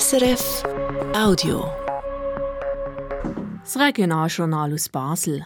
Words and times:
SRF 0.00 0.62
Audio. 1.14 1.66
Das 3.62 3.78
Regionaljournal 3.78 4.72
aus 4.72 4.88
Basel. 4.88 5.44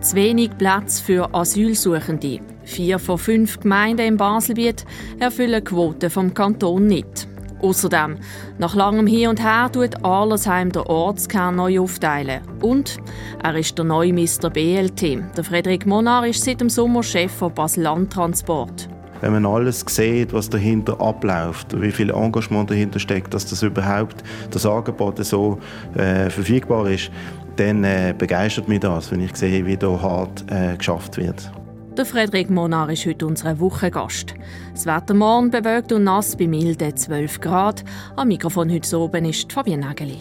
Zu 0.00 0.14
wenig 0.14 0.56
Platz 0.56 1.00
für 1.00 1.34
Asylsuchende. 1.34 2.38
Vier 2.62 3.00
von 3.00 3.18
fünf 3.18 3.58
Gemeinden 3.58 4.06
im 4.06 4.16
Baselbiet 4.16 4.84
erfüllen 5.18 5.64
die 5.64 5.70
Quote 5.70 6.10
vom 6.10 6.32
Kanton 6.32 6.86
nicht. 6.86 7.26
Außerdem, 7.60 8.18
nach 8.58 8.76
langem 8.76 9.08
Hin 9.08 9.30
und 9.30 9.42
Her 9.42 9.68
tut 9.72 10.04
Arlesheim 10.04 10.70
den 10.70 10.82
Ortskern 10.82 11.56
neu 11.56 11.80
aufteilen. 11.80 12.42
Und 12.60 12.98
er 13.42 13.56
ist 13.56 13.76
der 13.76 13.84
neue 13.84 14.12
Mr. 14.12 14.48
BLT. 14.48 15.36
Der 15.36 15.42
Frederik 15.42 15.86
Monar 15.86 16.24
ist 16.24 16.44
seit 16.44 16.60
dem 16.60 16.70
Sommer 16.70 17.02
Chef 17.02 17.32
von 17.32 17.52
Basel 17.52 17.82
Landtransport 17.82 18.91
wenn 19.22 19.32
man 19.32 19.46
alles 19.46 19.84
sieht, 19.88 20.32
was 20.32 20.50
dahinter 20.50 21.00
abläuft, 21.00 21.80
wie 21.80 21.92
viel 21.92 22.10
Engagement 22.10 22.70
dahinter 22.70 22.98
steckt, 22.98 23.32
dass 23.32 23.46
das 23.46 23.62
überhaupt 23.62 24.22
das 24.50 24.66
Angebot 24.66 25.24
so 25.24 25.58
äh, 25.94 26.28
verfügbar 26.28 26.90
ist, 26.90 27.10
dann 27.56 27.84
äh, 27.84 28.14
begeistert 28.16 28.68
mich 28.68 28.80
das, 28.80 29.10
wenn 29.10 29.20
ich 29.20 29.36
sehe, 29.36 29.64
wie 29.64 29.76
da 29.76 30.00
hart 30.00 30.44
äh, 30.50 30.76
geschafft 30.76 31.16
wird. 31.16 31.50
Der 31.96 32.06
Frederik 32.06 32.50
Monar 32.50 32.88
ist 32.90 33.06
heute 33.06 33.26
unser 33.26 33.60
Wochengast. 33.60 34.34
Das 34.72 34.86
Wetter 34.86 35.14
morgen 35.14 35.50
bewölkt 35.50 35.92
und 35.92 36.04
nass 36.04 36.34
bei 36.34 36.48
milden 36.48 36.96
12 36.96 37.40
Grad. 37.40 37.84
Am 38.16 38.28
Mikrofon 38.28 38.70
heute 38.70 38.98
oben 38.98 39.26
ist 39.26 39.52
Fabienne 39.52 39.84
Nageli. 39.84 40.18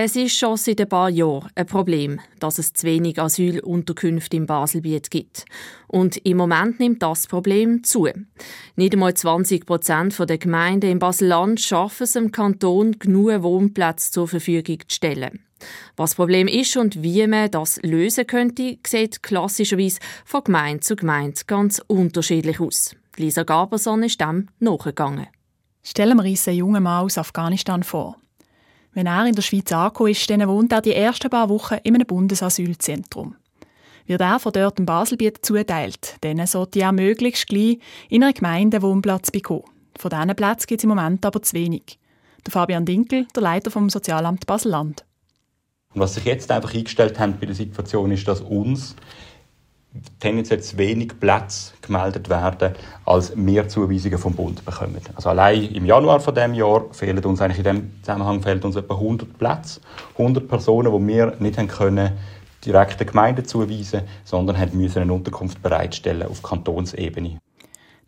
Es 0.00 0.14
ist 0.14 0.38
schon 0.38 0.56
seit 0.56 0.80
ein 0.80 0.88
paar 0.88 1.10
Jahren 1.10 1.50
ein 1.56 1.66
Problem, 1.66 2.20
dass 2.38 2.60
es 2.60 2.72
zu 2.72 2.86
wenig 2.86 3.20
Asylunterkünfte 3.20 4.36
im 4.36 4.46
Baselbiet 4.46 5.10
gibt. 5.10 5.44
Und 5.88 6.18
im 6.18 6.36
Moment 6.36 6.78
nimmt 6.78 7.02
das 7.02 7.26
Problem 7.26 7.82
zu. 7.82 8.06
Nicht 8.76 8.92
einmal 8.92 9.14
20 9.14 9.66
Prozent 9.66 10.16
der 10.16 10.38
Gemeinden 10.38 10.92
im 10.92 11.00
Baselland 11.00 11.60
schaffen 11.60 12.04
es 12.04 12.14
im 12.14 12.30
Kanton, 12.30 13.00
genug 13.00 13.42
Wohnplätze 13.42 14.12
zur 14.12 14.28
Verfügung 14.28 14.78
zu 14.86 14.94
stellen. 14.94 15.40
Was 15.96 16.10
das 16.10 16.14
Problem 16.14 16.46
ist 16.46 16.76
und 16.76 17.02
wie 17.02 17.26
man 17.26 17.50
das 17.50 17.82
lösen 17.82 18.28
könnte, 18.28 18.78
sieht 18.86 19.24
klassischerweise 19.24 19.98
von 20.24 20.44
Gemeinde 20.44 20.78
zu 20.78 20.94
Gemeinde 20.94 21.40
ganz 21.48 21.82
unterschiedlich 21.88 22.60
aus. 22.60 22.94
Lisa 23.16 23.42
Gaberson 23.42 24.04
ist 24.04 24.20
dem 24.20 24.46
nachgegangen. 24.60 25.26
Stellen 25.82 26.18
wir 26.18 26.24
uns 26.24 26.46
einen 26.46 26.58
jungen 26.58 26.84
Mann 26.84 27.04
aus 27.04 27.18
Afghanistan 27.18 27.82
vor. 27.82 28.16
Wenn 28.92 29.06
er 29.06 29.26
in 29.26 29.34
der 29.34 29.42
Schweiz 29.42 29.70
angekommen 29.72 30.10
ist, 30.10 30.28
dann 30.30 30.46
wohnt 30.48 30.72
er 30.72 30.80
die 30.80 30.94
ersten 30.94 31.30
paar 31.30 31.48
Wochen 31.48 31.76
in 31.84 31.94
einem 31.94 32.06
Bundesasylzentrum. 32.06 33.36
Wird 34.06 34.20
er 34.22 34.38
von 34.38 34.52
dort 34.52 34.78
im 34.78 34.86
Baselbiet 34.86 35.44
zuteilt, 35.44 36.16
dann 36.22 36.46
sollte 36.46 36.80
er 36.80 36.92
möglichst 36.92 37.46
gleich 37.46 37.78
in 38.08 38.24
einer 38.24 38.32
Gemeinde 38.32 38.80
Wohnplatz 38.80 39.30
bekommen. 39.30 39.64
Von 39.98 40.10
diesen 40.10 40.34
Plätzen 40.34 40.66
gibt 40.66 40.80
es 40.80 40.84
im 40.84 40.88
Moment 40.88 41.26
aber 41.26 41.42
zu 41.42 41.54
wenig. 41.54 41.98
Der 42.46 42.52
Fabian 42.52 42.86
Dinkel, 42.86 43.26
der 43.34 43.42
Leiter 43.42 43.70
vom 43.70 43.90
Sozialamt 43.90 44.46
Basel-Land. 44.46 45.04
was 45.94 46.14
sich 46.14 46.24
jetzt 46.24 46.50
einfach 46.50 46.72
eingestellt 46.72 47.18
hat 47.18 47.38
bei 47.40 47.46
der 47.46 47.54
Situation 47.54 48.10
ist, 48.12 48.26
dass 48.26 48.40
uns 48.40 48.96
tendenziell 50.20 50.60
zu 50.60 50.78
wenig 50.78 51.18
Plätze 51.20 51.72
gemeldet 51.82 52.28
werden, 52.28 52.74
als 53.04 53.34
mehr 53.36 53.68
Zuweisungen 53.68 54.18
vom 54.18 54.34
Bund 54.34 54.64
bekommen. 54.64 55.00
Also 55.14 55.30
allein 55.30 55.64
im 55.72 55.84
Januar 55.84 56.20
von 56.20 56.34
dem 56.34 56.54
Jahr 56.54 56.84
fehlen 56.92 57.24
uns 57.24 57.40
eigentlich 57.40 57.58
in 57.58 57.64
dem 57.64 57.90
Zusammenhang 58.02 58.42
fehlen 58.42 58.62
uns 58.62 58.76
etwa 58.76 58.94
100 58.94 59.38
Plätze, 59.38 59.80
100 60.18 60.48
Personen, 60.48 60.92
die 60.92 61.14
wir 61.14 61.36
nicht 61.38 61.58
haben 61.58 61.68
können 61.68 62.12
direkt 62.64 62.98
der 62.98 63.06
Gemeinde 63.06 63.44
zuweisen, 63.44 64.02
sondern 64.24 64.58
haben 64.58 64.76
müssen 64.76 65.02
eine 65.02 65.12
Unterkunft 65.12 65.62
bereitstellen 65.62 66.28
auf 66.28 66.42
Kantonsebene. 66.42 67.38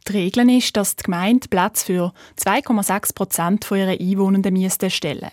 Die 0.09 0.13
Regel 0.13 0.51
ist, 0.51 0.77
dass 0.77 0.97
die 0.97 1.05
Gemeinde 1.05 1.49
Platz 1.49 1.85
für 1.85 2.13
2,6 2.39 3.15
Prozent 3.15 3.71
ihrer 3.71 3.91
Einwohnenden 3.91 4.71
stellen 4.91 5.31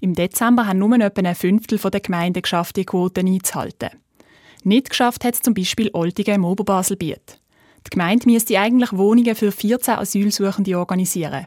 Im 0.00 0.14
Dezember 0.14 0.66
haben 0.66 0.78
nur 0.78 0.98
etwa 1.00 1.22
ein 1.22 1.34
Fünftel 1.34 1.78
der 1.78 2.00
Gemeinden 2.00 2.42
geschafft, 2.42 2.76
die 2.76 2.84
Quoten 2.84 3.26
einzuhalten. 3.26 3.90
Nicht 4.64 4.90
geschafft 4.90 5.24
hat 5.24 5.34
es 5.34 5.40
zum 5.40 5.54
Beispiel 5.54 5.90
Oltigen 5.92 6.36
im 6.36 6.44
Oberbaselbiet. 6.44 7.40
Die 7.84 7.90
Gemeinde 7.90 8.30
müsste 8.30 8.58
eigentlich 8.60 8.92
Wohnungen 8.92 9.34
für 9.34 9.50
14 9.50 9.94
Asylsuchende 9.94 10.78
organisieren. 10.78 11.46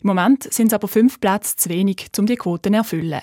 Im 0.00 0.06
Moment 0.06 0.44
sind 0.52 0.68
es 0.68 0.72
aber 0.72 0.86
fünf 0.86 1.20
Plätze 1.20 1.56
zu 1.56 1.68
wenig, 1.70 2.06
um 2.18 2.26
die 2.26 2.36
Quoten 2.36 2.72
zu 2.72 2.78
erfüllen. 2.78 3.22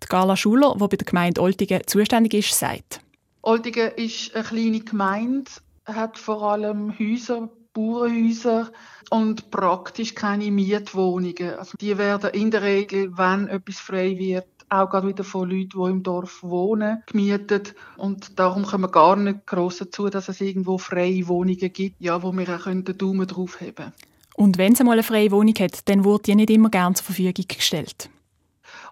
Die 0.00 0.06
Carla 0.06 0.36
Schuler, 0.36 0.74
die 0.74 0.86
bei 0.86 0.96
der 0.96 1.06
Gemeinde 1.06 1.40
Oltigen 1.40 1.80
zuständig 1.86 2.34
ist, 2.34 2.56
sagt. 2.56 3.00
Oltigen 3.42 3.90
ist 3.96 4.32
eine 4.36 4.44
kleine 4.44 4.80
Gemeinde, 4.80 5.50
hat 5.84 6.16
vor 6.16 6.40
allem 6.42 6.96
Häuser, 6.96 7.50
Bauernhäuser 7.72 8.70
und 9.10 9.50
praktisch 9.50 10.14
keine 10.14 10.52
Mietwohnungen. 10.52 11.54
Also 11.58 11.72
die 11.80 11.98
werden 11.98 12.30
in 12.30 12.52
der 12.52 12.62
Regel, 12.62 13.16
wenn 13.18 13.48
etwas 13.48 13.78
frei 13.78 14.16
wird, 14.18 14.46
auch 14.70 14.90
gerade 14.90 15.08
wieder 15.08 15.24
von 15.24 15.48
Leuten, 15.48 15.82
die 15.82 15.90
im 15.90 16.02
Dorf 16.02 16.42
wohnen, 16.42 17.02
gemietet. 17.06 17.74
Und 17.96 18.38
darum 18.38 18.64
kommen 18.64 18.84
wir 18.84 18.90
gar 18.90 19.16
nicht 19.16 19.46
gross 19.46 19.78
dazu, 19.78 20.08
dass 20.08 20.28
es 20.28 20.40
irgendwo 20.40 20.78
freie 20.78 21.26
Wohnungen 21.28 21.72
gibt, 21.72 21.96
ja, 22.00 22.22
wo 22.22 22.32
wir 22.32 22.48
auch 22.48 22.64
den 22.64 22.84
Daumen 22.84 23.26
drauf 23.26 23.60
haben 23.60 23.74
können. 23.74 23.92
Und 24.34 24.56
wenn 24.56 24.72
es 24.72 24.80
einmal 24.80 24.94
eine 24.94 25.02
freie 25.02 25.30
Wohnung 25.32 25.54
hat, 25.58 25.88
dann 25.88 26.04
wird 26.04 26.26
die 26.26 26.34
nicht 26.34 26.50
immer 26.50 26.70
gerne 26.70 26.94
zur 26.94 27.06
Verfügung 27.06 27.44
gestellt. 27.48 28.08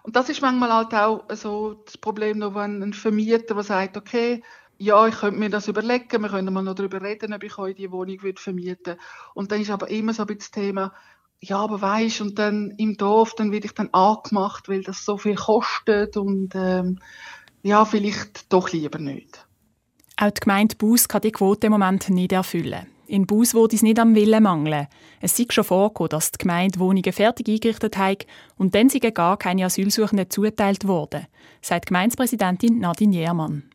Und 0.03 0.15
das 0.15 0.29
ist 0.29 0.41
manchmal 0.41 0.73
halt 0.73 0.93
auch 0.93 1.23
so 1.33 1.81
das 1.85 1.97
Problem, 1.97 2.41
wenn 2.41 2.83
ein 2.83 2.93
Vermieter 2.93 3.55
der 3.55 3.63
sagt, 3.63 3.97
okay, 3.97 4.43
ja, 4.77 5.07
ich 5.07 5.15
könnte 5.15 5.39
mir 5.39 5.49
das 5.49 5.67
überlegen, 5.67 6.21
wir 6.21 6.29
können 6.29 6.53
mal 6.53 6.61
noch 6.61 6.75
darüber 6.75 7.01
reden, 7.01 7.33
ob 7.33 7.43
ich 7.43 7.57
euch 7.57 7.75
die 7.75 7.91
Wohnung 7.91 8.19
vermieten 8.35 8.85
würde. 8.85 8.99
Und 9.33 9.51
dann 9.51 9.61
ist 9.61 9.71
aber 9.71 9.89
immer 9.89 10.13
so 10.13 10.23
ein 10.23 10.27
bisschen 10.27 10.39
das 10.39 10.51
Thema, 10.51 10.93
ja, 11.39 11.57
aber 11.57 11.81
weisst, 11.81 12.21
und 12.21 12.39
dann 12.39 12.71
im 12.77 12.97
Dorf, 12.97 13.35
dann 13.35 13.51
werde 13.51 13.67
ich 13.67 13.73
dann 13.73 13.89
angemacht, 13.93 14.69
weil 14.69 14.83
das 14.83 15.05
so 15.05 15.17
viel 15.17 15.35
kostet 15.35 16.17
und 16.17 16.53
ähm, 16.55 16.99
ja, 17.63 17.85
vielleicht 17.85 18.51
doch 18.51 18.71
lieber 18.71 18.99
nicht. 18.99 19.45
Auch 20.17 20.31
die 20.31 20.39
Gemeinde 20.39 20.75
Bus 20.75 21.07
kann 21.07 21.21
die 21.21 21.31
Quote 21.31 21.67
im 21.67 21.73
Moment 21.73 22.09
nicht 22.09 22.31
erfüllen. 22.31 22.87
In 23.05 23.25
Bus 23.25 23.53
würde 23.53 23.75
es 23.75 23.83
nicht 23.83 23.99
am 23.99 24.15
Willen 24.15 24.43
mangeln. 24.43 24.87
Es 25.21 25.37
sei 25.37 25.45
schon 25.49 25.63
vorgekommen, 25.63 26.09
dass 26.09 26.31
die 26.31 26.39
Gemeinde 26.39 26.79
Wohnungen 26.79 27.13
fertig 27.13 27.47
eingerichtet 27.47 27.97
hat 27.97 28.25
und 28.57 28.75
dann 28.75 28.89
sind 28.89 29.15
gar 29.15 29.37
keine 29.37 29.65
Asylsuchenden 29.65 30.29
zuteilt 30.29 30.87
worden, 30.87 31.27
sagt 31.61 31.87
Gemeindepräsidentin 31.87 32.79
Nadine 32.79 33.15
Jermann. 33.15 33.69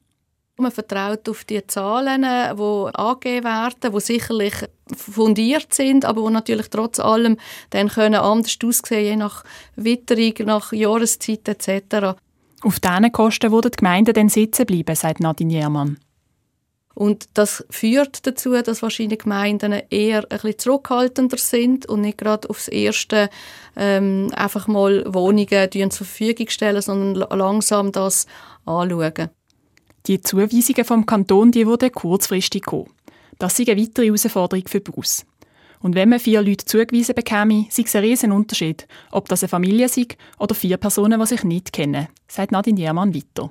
Man 0.63 0.71
vertraut 0.71 1.29
auf 1.29 1.45
die 1.45 1.67
Zahlen, 1.67 2.23
die 2.23 2.95
angegeben 2.95 3.45
werden, 3.45 3.93
die 3.93 4.01
sicherlich 4.01 4.55
fundiert 4.97 5.75
sind, 5.75 6.05
aber 6.05 6.23
die 6.23 6.33
natürlich 6.33 6.71
trotz 6.71 7.01
allem 7.01 7.37
dann 7.71 7.89
können 7.89 8.15
anders 8.15 8.57
aussehen, 8.65 9.05
je 9.05 9.17
nach 9.17 9.45
Witterung, 9.75 10.47
nach 10.47 10.73
Jahreszeit 10.73 11.49
etc. 11.49 12.17
Auf 12.63 12.79
diesen 12.79 13.13
Kosten 13.13 13.51
würden 13.51 13.73
die 13.73 13.77
Gemeinden 13.77 14.15
dann 14.15 14.29
sitzen 14.29 14.67
bleiben, 14.67 14.95
sagt 14.95 15.21
Nadine 15.21 15.53
Jermann. 15.53 15.99
Und 16.95 17.27
das 17.35 17.65
führt 17.71 18.27
dazu, 18.27 18.53
dass 18.63 18.83
wahrscheinlich 18.83 19.21
Gemeinden 19.21 19.73
eher 19.91 20.25
ein 20.25 20.29
bisschen 20.29 20.59
zurückhaltender 20.59 21.39
sind 21.39 21.87
und 21.87 22.03
nicht 22.03 22.19
gerade 22.19 22.49
aufs 22.51 22.69
Erste 22.69 23.31
ähm, 23.77 24.31
einfach 24.37 24.69
mal 24.69 25.03
Wohnungen 25.13 25.71
zur 25.91 26.07
Verfügung 26.07 26.49
stellen, 26.51 26.83
sondern 26.83 27.27
langsam 27.37 27.93
das 27.93 28.27
anschauen. 28.67 29.31
Die 30.07 30.21
Zuweisungen 30.21 30.85
vom 30.85 31.07
Kanton 31.07 31.53
die 31.53 31.67
wurden 31.67 31.93
kurzfristig 31.93 32.63
kommen. 32.63 32.91
Das 33.39 33.59
ist 33.59 33.69
eine 33.69 33.81
weitere 33.81 34.07
Herausforderung 34.07 34.67
für 34.67 34.81
Bus. 34.81 35.25
Und 35.81 35.95
wenn 35.95 36.09
man 36.09 36.21
vier 36.21 36.43
Leute 36.43 36.65
zugewiesen 36.65 37.15
bekäme, 37.15 37.67
sei 37.71 37.83
es 37.85 37.95
ein 37.95 38.05
riesen 38.05 38.33
Unterschied, 38.33 38.87
ob 39.11 39.29
das 39.29 39.43
eine 39.43 39.49
Familie 39.49 39.89
sei 39.89 40.07
oder 40.39 40.55
vier 40.55 40.77
Personen, 40.77 41.21
die 41.21 41.27
sich 41.27 41.45
nicht 41.45 41.73
kennen, 41.73 42.09
sagt 42.29 42.53
Nadine 42.53 42.81
Jermann 42.81 43.15
weiter. 43.15 43.51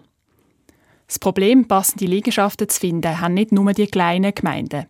Das 1.07 1.19
Problem, 1.19 1.67
passende 1.67 2.05
Liegenschaften 2.05 2.69
zu 2.69 2.79
finden, 2.79 3.19
haben 3.19 3.33
nicht 3.33 3.51
nur 3.51 3.73
die 3.73 3.87
kleinen 3.87 4.33
Gemeinden. 4.33 4.85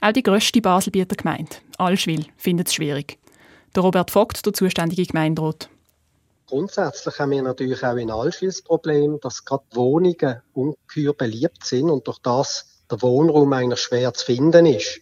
Auch 0.00 0.12
die 0.12 0.22
grösste 0.22 0.60
Baselbieter 0.60 1.14
Gemeinde, 1.14 1.56
Allschwil, 1.78 2.26
findet 2.36 2.68
es 2.68 2.74
schwierig. 2.74 3.18
Der 3.76 3.82
Robert 3.84 4.10
Vogt, 4.10 4.44
der 4.44 4.52
zuständige 4.52 5.06
Gemeinderat. 5.06 5.68
Grundsätzlich 6.50 7.16
haben 7.20 7.30
wir 7.30 7.42
natürlich 7.42 7.84
auch 7.84 7.94
in 7.94 8.10
Allschwil 8.10 8.48
das 8.48 8.62
Problem, 8.62 9.20
dass 9.20 9.44
gerade 9.44 9.62
Wohnungen 9.72 10.42
ungeheuer 10.52 11.14
beliebt 11.14 11.64
sind 11.64 11.88
und 11.88 12.08
durch 12.08 12.18
das 12.18 12.82
der 12.90 13.00
Wohnraum 13.02 13.52
eigentlich 13.52 13.78
schwer 13.78 14.12
zu 14.12 14.24
finden 14.26 14.66
ist. 14.66 14.98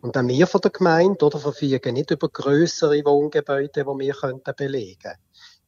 Und 0.00 0.16
auch 0.16 0.26
wir 0.26 0.48
von 0.48 0.60
der 0.60 0.72
Gemeinde 0.72 1.24
oder, 1.24 1.38
verfügen 1.38 1.94
nicht 1.94 2.10
über 2.10 2.28
größere 2.28 3.04
Wohngebäude, 3.04 3.84
die 3.84 3.86
wir 3.86 4.12
könnten 4.12 4.54
belegen 4.56 4.98
könnten. 5.00 5.20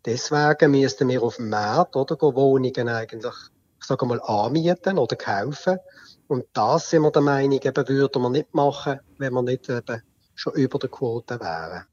Deswegen 0.05 0.73
müssten 0.73 1.09
wir 1.09 1.23
auf 1.23 1.37
dem 1.37 1.49
Markt 1.49 1.94
oder 1.94 2.21
Wohnungen 2.21 2.88
eigentlich, 2.88 3.35
ich 3.79 3.87
sage 3.87 4.06
mal, 4.06 4.21
anmieten 4.23 4.99
oder 4.99 5.15
kaufen. 5.15 5.79
Und 6.27 6.47
das 6.55 6.91
sind 6.91 7.03
wir 7.03 7.12
der 7.12 7.23
Meinung, 7.23 7.61
eben, 7.62 7.88
würden 7.88 8.23
wir 8.23 8.31
nicht 8.31 8.53
machen, 8.53 8.99
wenn 9.19 9.32
wir 9.32 9.43
nicht 9.43 9.69
eben 9.69 10.03
schon 10.35 10.55
über 10.55 10.81
der 10.81 10.91
Quote 10.91 11.38
wären. 11.38 11.85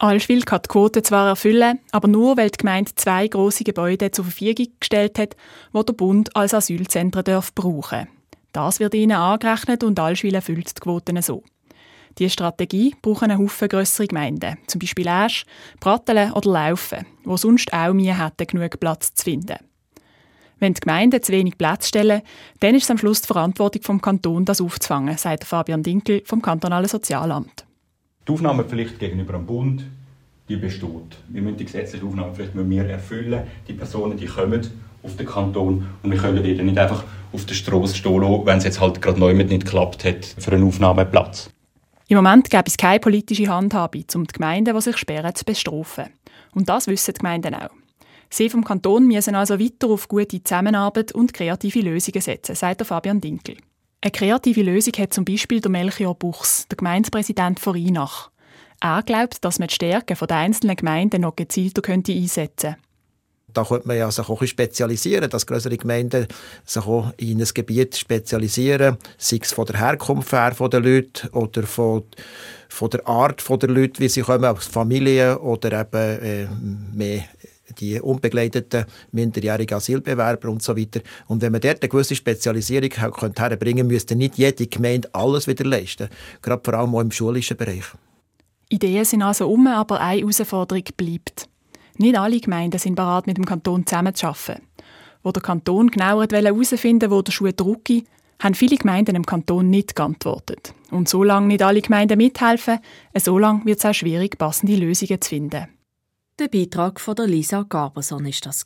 Allschwil 0.00 0.42
kann 0.42 0.62
die 0.62 0.68
Quote 0.68 1.02
zwar 1.02 1.28
erfüllen, 1.28 1.80
aber 1.90 2.06
nur, 2.06 2.36
weil 2.36 2.50
die 2.50 2.58
Gemeinde 2.58 2.92
zwei 2.94 3.26
grosse 3.26 3.64
Gebäude 3.64 4.12
zur 4.12 4.24
Verfügung 4.24 4.68
gestellt 4.78 5.18
hat, 5.18 5.34
die 5.74 5.84
der 5.84 5.92
Bund 5.92 6.36
als 6.36 6.54
Asylzentren 6.54 7.24
darf 7.24 7.52
brauchen 7.52 8.06
Das 8.52 8.78
wird 8.78 8.94
ihnen 8.94 9.16
angerechnet 9.16 9.82
und 9.82 9.98
Allschwil 9.98 10.36
erfüllt 10.36 10.76
die 10.76 10.80
Quoten 10.80 11.20
so. 11.20 11.42
Diese 12.16 12.30
Strategie 12.30 12.94
brauchen 13.02 13.30
eine 13.30 13.38
Haufen 13.38 13.68
grössere 13.68 14.06
Gemeinden, 14.06 14.58
zum 14.66 14.78
Beispiel 14.78 15.08
Asch, 15.08 15.44
Brattelen 15.80 16.32
oder 16.32 16.50
Laufen, 16.50 17.06
wo 17.24 17.36
sonst 17.36 17.72
auch 17.72 17.92
Mühe 17.92 18.16
hätten, 18.16 18.46
genug 18.46 18.78
Platz 18.78 19.14
zu 19.14 19.24
finden. 19.24 19.58
Wenn 20.60 20.74
die 20.74 20.80
Gemeinden 20.80 21.22
zu 21.22 21.32
wenig 21.32 21.58
Platz 21.58 21.88
stellen, 21.88 22.22
dann 22.60 22.74
ist 22.74 22.84
es 22.84 22.90
am 22.90 22.98
Schluss 22.98 23.22
die 23.22 23.28
Verantwortung 23.28 23.82
vom 23.82 24.00
Kanton, 24.00 24.44
das 24.44 24.60
aufzufangen, 24.60 25.16
sagt 25.16 25.44
Fabian 25.44 25.82
Dinkel 25.82 26.22
vom 26.24 26.42
kantonalen 26.42 26.88
Sozialamt. 26.88 27.67
Die 28.28 28.32
Aufnahmepflicht 28.34 28.98
gegenüber 28.98 29.32
dem 29.32 29.46
Bund, 29.46 29.84
die 30.50 30.56
besteht. 30.56 31.16
Wir 31.28 31.40
müssen 31.40 31.56
die 31.56 31.64
gesetzliche 31.64 32.04
Aufnahmepflicht 32.04 32.50
wir 32.54 32.84
erfüllen. 32.84 33.40
Die 33.66 33.72
Personen, 33.72 34.18
die 34.18 34.26
kommen 34.26 34.60
auf 35.02 35.16
den 35.16 35.24
Kanton 35.24 35.86
und 36.02 36.10
wir 36.10 36.18
können 36.18 36.42
die 36.42 36.54
nicht 36.62 36.78
einfach 36.78 37.04
auf 37.32 37.46
der 37.46 37.54
Straße 37.54 37.96
stehen 37.96 38.20
lassen, 38.20 38.44
wenn 38.44 38.58
es 38.58 38.64
jetzt 38.64 38.80
halt 38.82 39.00
gerade 39.00 39.18
neu 39.18 39.32
nicht 39.32 39.64
geklappt 39.64 40.04
hat 40.04 40.26
für 40.38 40.52
einen 40.52 40.64
Aufnahmeplatz. 40.64 41.48
Im 42.08 42.16
Moment 42.16 42.50
gäbe 42.50 42.64
es 42.66 42.76
keine 42.76 43.00
politische 43.00 43.48
Handhabe, 43.48 44.04
um 44.14 44.26
die 44.26 44.32
Gemeinden, 44.34 44.74
die 44.74 44.80
sich 44.82 44.98
sperren, 44.98 45.34
zu 45.34 45.46
bestrafen. 45.46 46.12
Und 46.54 46.68
das 46.68 46.86
wissen 46.86 47.14
die 47.14 47.20
Gemeinden 47.20 47.54
auch. 47.54 47.70
Sie 48.28 48.50
vom 48.50 48.62
Kanton 48.62 49.06
müssen 49.06 49.36
also 49.36 49.58
weiter 49.58 49.88
auf 49.88 50.06
gute 50.06 50.42
Zusammenarbeit 50.42 51.12
und 51.12 51.32
kreative 51.32 51.80
Lösungen 51.80 52.20
setzen, 52.20 52.54
sagt 52.54 52.84
Fabian 52.84 53.22
Dinkel. 53.22 53.56
Eine 54.00 54.12
kreative 54.12 54.62
Lösung 54.62 54.92
hat 54.98 55.12
zum 55.12 55.24
Beispiel 55.24 55.60
der 55.60 55.72
Melchior 55.72 56.14
Buchs, 56.14 56.68
der 56.68 56.76
Gemeindepräsident 56.76 57.58
von 57.58 57.74
Rheinach. 57.74 58.30
Er 58.80 59.02
glaubt, 59.02 59.44
dass 59.44 59.58
man 59.58 59.66
die 59.66 59.74
Stärken 59.74 60.16
der 60.16 60.36
einzelnen 60.36 60.76
Gemeinden 60.76 61.22
noch 61.22 61.34
gezielter 61.34 61.82
könnte 61.82 62.12
einsetzen 62.12 62.74
könnte. 62.74 62.88
Da 63.52 63.64
könnte 63.64 63.88
man 63.88 63.96
ja 63.96 64.08
sich 64.10 64.28
auch 64.28 64.44
spezialisieren, 64.44 65.28
dass 65.28 65.46
größere 65.46 65.76
Gemeinden 65.76 66.28
sich 66.64 66.86
auch 66.86 67.12
in 67.16 67.40
ein 67.40 67.48
Gebiet 67.52 67.96
spezialisieren, 67.96 68.98
sei 69.16 69.40
es 69.42 69.52
von 69.52 69.66
der 69.66 69.80
Herkunft 69.80 70.32
her 70.32 70.52
von 70.54 70.70
den 70.70 70.84
Leuten 70.84 71.28
oder 71.30 71.64
von, 71.64 72.04
von 72.68 72.90
der 72.90 73.04
Art 73.08 73.42
der 73.48 73.68
Leute, 73.68 74.00
wie 74.00 74.08
sie 74.08 74.20
kommen, 74.20 74.44
aus 74.44 74.66
Familien 74.66 75.38
oder 75.38 75.80
eben 75.80 76.22
äh, 76.22 76.46
mehr 76.94 77.24
die 77.78 78.00
unbegleiteten 78.00 78.86
minderjährigen 79.12 79.76
Asylbewerber 79.76 80.48
und 80.48 80.62
so 80.62 80.76
weiter. 80.76 81.00
Und 81.26 81.42
wenn 81.42 81.52
man 81.52 81.60
dort 81.60 81.82
eine 81.82 81.88
gewisse 81.88 82.14
Spezialisierung 82.14 82.90
könnte 82.90 83.42
herbringen 83.42 83.86
müsste 83.86 84.16
nicht 84.16 84.38
jede 84.38 84.66
Gemeinde 84.66 85.08
alles 85.12 85.46
wieder 85.46 85.64
leisten. 85.64 86.08
Gerade 86.42 86.62
vor 86.64 86.74
allem 86.74 86.94
auch 86.94 87.00
im 87.00 87.10
schulischen 87.10 87.56
Bereich. 87.56 87.84
Ideen 88.68 89.04
sind 89.04 89.22
also 89.22 89.48
um, 89.48 89.66
aber 89.66 90.00
eine 90.00 90.20
Herausforderung 90.20 90.84
bleibt. 90.96 91.48
Nicht 91.96 92.18
alle 92.18 92.38
Gemeinden 92.38 92.78
sind 92.78 92.94
bereit, 92.94 93.26
mit 93.26 93.36
dem 93.36 93.46
Kanton 93.46 93.86
zusammenzuarbeiten. 93.86 94.62
Wo 95.22 95.32
der 95.32 95.42
Kanton 95.42 95.90
genauer 95.90 96.26
herausfinden 96.30 97.10
wo 97.10 97.22
der 97.22 97.32
Schuh 97.32 97.50
drücke, 97.50 98.04
haben 98.40 98.54
viele 98.54 98.76
Gemeinden 98.76 99.16
im 99.16 99.26
Kanton 99.26 99.68
nicht 99.68 99.96
geantwortet. 99.96 100.74
Und 100.90 101.08
solange 101.08 101.48
nicht 101.48 101.62
alle 101.62 101.80
Gemeinden 101.80 102.18
mithelfen, 102.18 102.78
so 103.16 103.38
lange 103.38 103.64
wird 103.64 103.78
es 103.78 103.84
auch 103.84 103.94
schwierig, 103.94 104.38
passende 104.38 104.76
Lösungen 104.76 105.20
zu 105.20 105.28
finden. 105.28 105.66
Der 106.38 106.46
Beitrag 106.46 107.00
von 107.00 107.16
der 107.16 107.26
Lisa 107.26 107.64
Garberson 107.68 108.24
ist 108.26 108.46
das 108.46 108.64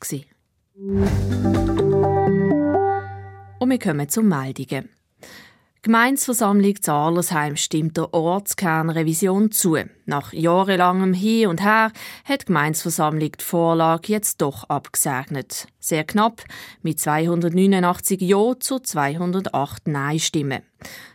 Und 3.58 3.70
wir 3.70 3.78
kommen 3.78 4.08
zu 4.10 4.22
Meldungen. 4.22 4.90
Gemeinsversammlung 5.84 6.80
Zahlersheim 6.80 7.56
stimmt 7.56 7.96
der 7.96 8.14
Ortskernrevision 8.14 9.50
zu. 9.50 9.76
Nach 10.06 10.32
jahrelangem 10.32 11.12
Hin 11.12 11.48
und 11.48 11.60
Her 11.60 11.90
hat 12.24 12.42
die 12.42 12.44
Gemeinsversammlung 12.44 13.32
die 13.32 13.44
Vorlage 13.44 14.12
jetzt 14.12 14.40
doch 14.42 14.62
abgesegnet. 14.70 15.66
Sehr 15.80 16.04
knapp, 16.04 16.44
mit 16.82 17.00
289 17.00 18.20
Ja 18.20 18.54
zu 18.60 18.78
208 18.78 19.88
Nein-Stimmen. 19.88 20.62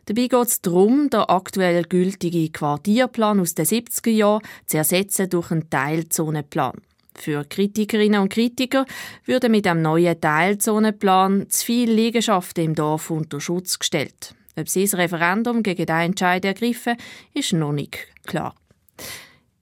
Dabei 0.05 0.27
geht 0.27 0.47
es 0.47 0.61
darum, 0.61 1.09
den 1.09 1.21
aktuell 1.21 1.83
gültigen 1.83 2.51
Quartierplan 2.51 3.39
aus 3.39 3.55
den 3.55 3.65
70er 3.65 4.09
Jahren 4.09 4.43
zu 4.65 4.75
ersetzen 4.75 5.29
durch 5.29 5.49
einen 5.49 5.69
Teilzonenplan. 5.69 6.81
Für 7.15 7.45
Kritikerinnen 7.45 8.19
und 8.19 8.33
Kritiker 8.33 8.85
würden 9.23 9.49
mit 9.49 9.63
dem 9.63 9.81
neuen 9.81 10.19
Teilzonenplan 10.19 11.49
zu 11.49 11.65
viele 11.65 11.93
Liegenschaften 11.93 12.65
im 12.65 12.75
Dorf 12.75 13.09
unter 13.09 13.39
Schutz 13.39 13.79
gestellt. 13.79 14.35
Ob 14.57 14.67
sie 14.67 14.83
das 14.83 14.97
Referendum 14.97 15.61
gegen 15.61 15.85
diesen 15.85 15.99
Entscheid 15.99 16.43
ergriffen, 16.43 16.97
ist 17.33 17.53
noch 17.53 17.71
nicht 17.71 17.99
klar. 18.25 18.55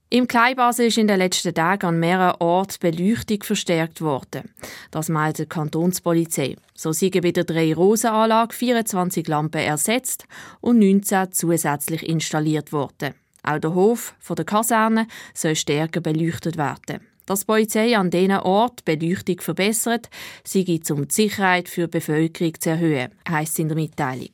Im 0.10 0.28
Kleinbasel 0.28 0.86
ist 0.86 0.98
in 0.98 1.08
den 1.08 1.18
letzten 1.18 1.54
Tagen 1.54 1.88
an 1.88 2.00
mehreren 2.00 2.40
Orten 2.40 2.78
Beleuchtung 2.80 3.44
verstärkt 3.44 4.00
worden. 4.00 4.54
Das 4.92 5.10
meldet 5.10 5.48
die 5.48 5.50
Kantonspolizei. 5.50 6.56
So 6.74 6.94
sind 6.94 7.20
bei 7.22 7.32
der 7.32 7.44
Drei-Rosen-Anlage 7.44 8.56
24 8.56 9.28
Lampen 9.28 9.62
ersetzt 9.62 10.26
und 10.62 10.80
19 10.80 11.34
zusätzlich 11.34 12.08
installiert 12.08 12.72
worden. 12.72 13.16
Auch 13.44 13.60
der 13.60 13.76
Hof 13.76 14.16
von 14.20 14.38
der 14.38 14.46
Kaserne 14.46 15.08
soll 15.34 15.56
stärker 15.56 16.00
beleuchtet 16.00 16.56
werden. 16.56 17.02
Dass 17.26 17.42
die 17.42 17.46
Polizei 17.48 17.98
an 17.98 18.12
diesen 18.12 18.38
Ort 18.38 18.86
Beleuchtung 18.86 19.42
verbessert, 19.42 20.10
sei 20.46 20.80
um 20.92 21.08
die 21.08 21.14
Sicherheit 21.14 21.68
für 21.68 21.88
die 21.88 21.98
Bevölkerung 21.98 22.54
zu 22.60 22.70
erhöhen, 22.70 23.10
heisst 23.28 23.60
in 23.60 23.68
der 23.68 23.76
Mitteilung. 23.76 24.32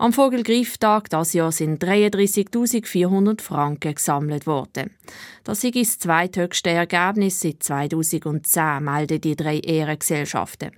Am 0.00 0.12
Vogelgrieftag 0.12 1.10
das 1.10 1.32
Jahr 1.32 1.50
sind 1.50 1.82
33.400 1.82 3.40
Franken 3.40 3.96
gesammelt 3.96 4.46
worden. 4.46 4.90
Das 5.42 5.64
ist 5.64 5.74
das 5.74 5.98
zweithöchste 5.98 6.70
Ergebnis 6.70 7.40
seit 7.40 7.64
2010, 7.64 8.84
melden 8.84 9.20
die 9.20 9.34
drei 9.34 9.58
Ehrengesellschaften. 9.58 10.70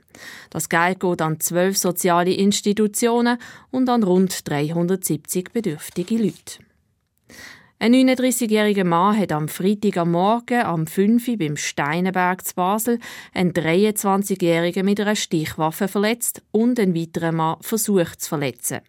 Das 0.49 0.71
Geld 0.71 1.01
geht 1.01 1.21
an 1.21 1.39
zwölf 1.39 1.77
soziale 1.77 2.33
Institutionen 2.33 3.37
und 3.71 3.91
an 3.91 4.05
rund 4.05 4.49
370 4.49 5.53
bedürftige 5.53 6.17
Leute. 6.17 6.65
Ein 7.79 7.93
39-jähriger 7.93 8.85
Mann 8.85 9.19
hat 9.19 9.33
am 9.33 9.49
Freitag 9.49 9.99
am 9.99 10.13
Morgen 10.13 10.63
am 10.63 10.87
5 10.87 11.29
Uhr 11.29 11.37
beim 11.37 11.59
Steinenberg 11.59 12.47
zu 12.47 12.55
Basel 12.55 12.99
einen 13.35 13.53
23-jährigen 13.53 14.87
mit 14.87 14.99
einer 14.99 15.17
Stichwaffe 15.17 15.89
verletzt 15.89 16.41
und 16.53 16.81
einen 16.81 16.95
weiteren 16.95 17.37
Mann 17.37 17.57
versucht 17.61 18.23
zu 18.23 18.31
verletzen. 18.31 18.81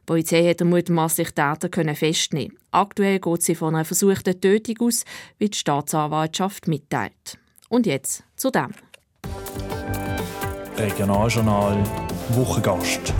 Die 0.00 0.06
Polizei 0.06 0.48
hat 0.48 0.60
den 0.60 0.70
mutmaßlichen 0.70 1.34
Täter 1.34 1.94
festnehmen. 1.94 2.56
Aktuell 2.70 3.18
geht 3.20 3.42
sie 3.42 3.54
von 3.54 3.74
einer 3.74 3.84
versuchten 3.84 4.40
Tötung 4.40 4.88
aus, 4.88 5.04
wie 5.38 5.48
die 5.48 5.58
Staatsanwaltschaft 5.58 6.68
mitteilt. 6.68 7.38
Und 7.68 7.86
jetzt 7.86 8.24
zu 8.36 8.50
dem. 8.50 8.70
Regionaljournal 10.76 11.82
Wochengast. 12.30 13.12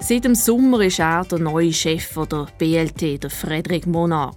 Seit 0.00 0.24
dem 0.24 0.34
Sommer 0.34 0.80
ist 0.80 0.98
er 0.98 1.24
der 1.24 1.38
neue 1.38 1.72
Chef 1.72 2.12
der 2.30 2.46
BLT, 2.58 3.22
der 3.22 3.30
Frederik 3.30 3.86
Monar. 3.86 4.36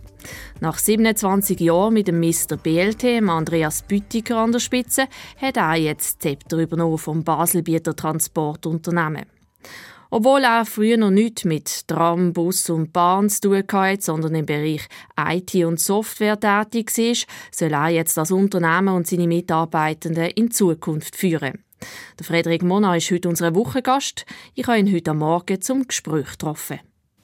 Nach 0.60 0.78
27 0.78 1.60
Jahren 1.60 1.94
mit 1.94 2.08
dem 2.08 2.20
Mr. 2.20 2.58
BLT, 2.62 3.28
Andreas 3.28 3.84
Büttiger 3.84 4.38
an 4.38 4.52
der 4.52 4.60
Spitze, 4.60 5.06
hat 5.42 5.58
er 5.58 5.76
jetzt 5.76 6.16
das 6.16 6.20
Zepter 6.20 6.58
übernommen 6.58 6.98
vom 6.98 7.24
Baselbieter 7.24 7.96
Transportunternehmen. 7.96 9.26
Obwohl 10.10 10.44
er 10.44 10.66
früher 10.66 10.98
noch 10.98 11.10
nichts 11.10 11.44
mit 11.44 11.88
Tram, 11.88 12.32
Bus 12.32 12.70
und 12.70 12.94
Bahn 12.94 13.30
zu 13.30 13.42
tun 13.42 13.64
hatte, 13.74 14.02
sondern 14.02 14.36
im 14.36 14.46
Bereich 14.46 14.88
IT 15.20 15.54
und 15.66 15.80
Software 15.80 16.40
tätig 16.40 16.98
war, 16.98 17.16
soll 17.52 17.74
er 17.74 17.90
jetzt 17.90 18.16
das 18.16 18.32
Unternehmen 18.32 18.96
und 18.96 19.08
seine 19.08 19.28
Mitarbeitenden 19.28 20.30
in 20.32 20.52
Zukunft 20.52 21.16
führen. 21.16 21.64
Der 22.18 22.26
Frederik 22.26 22.64
Mona 22.64 22.96
ist 22.96 23.12
heute 23.12 23.30
unser 23.30 23.54
Wochengast. 23.54 24.26
Ich 24.56 24.66
habe 24.68 24.80
ihn 24.80 24.92
heute 24.92 25.14
Morgen 25.14 25.62
zum 25.62 25.88
Gespräch 25.88 26.32
getroffen. 26.32 26.80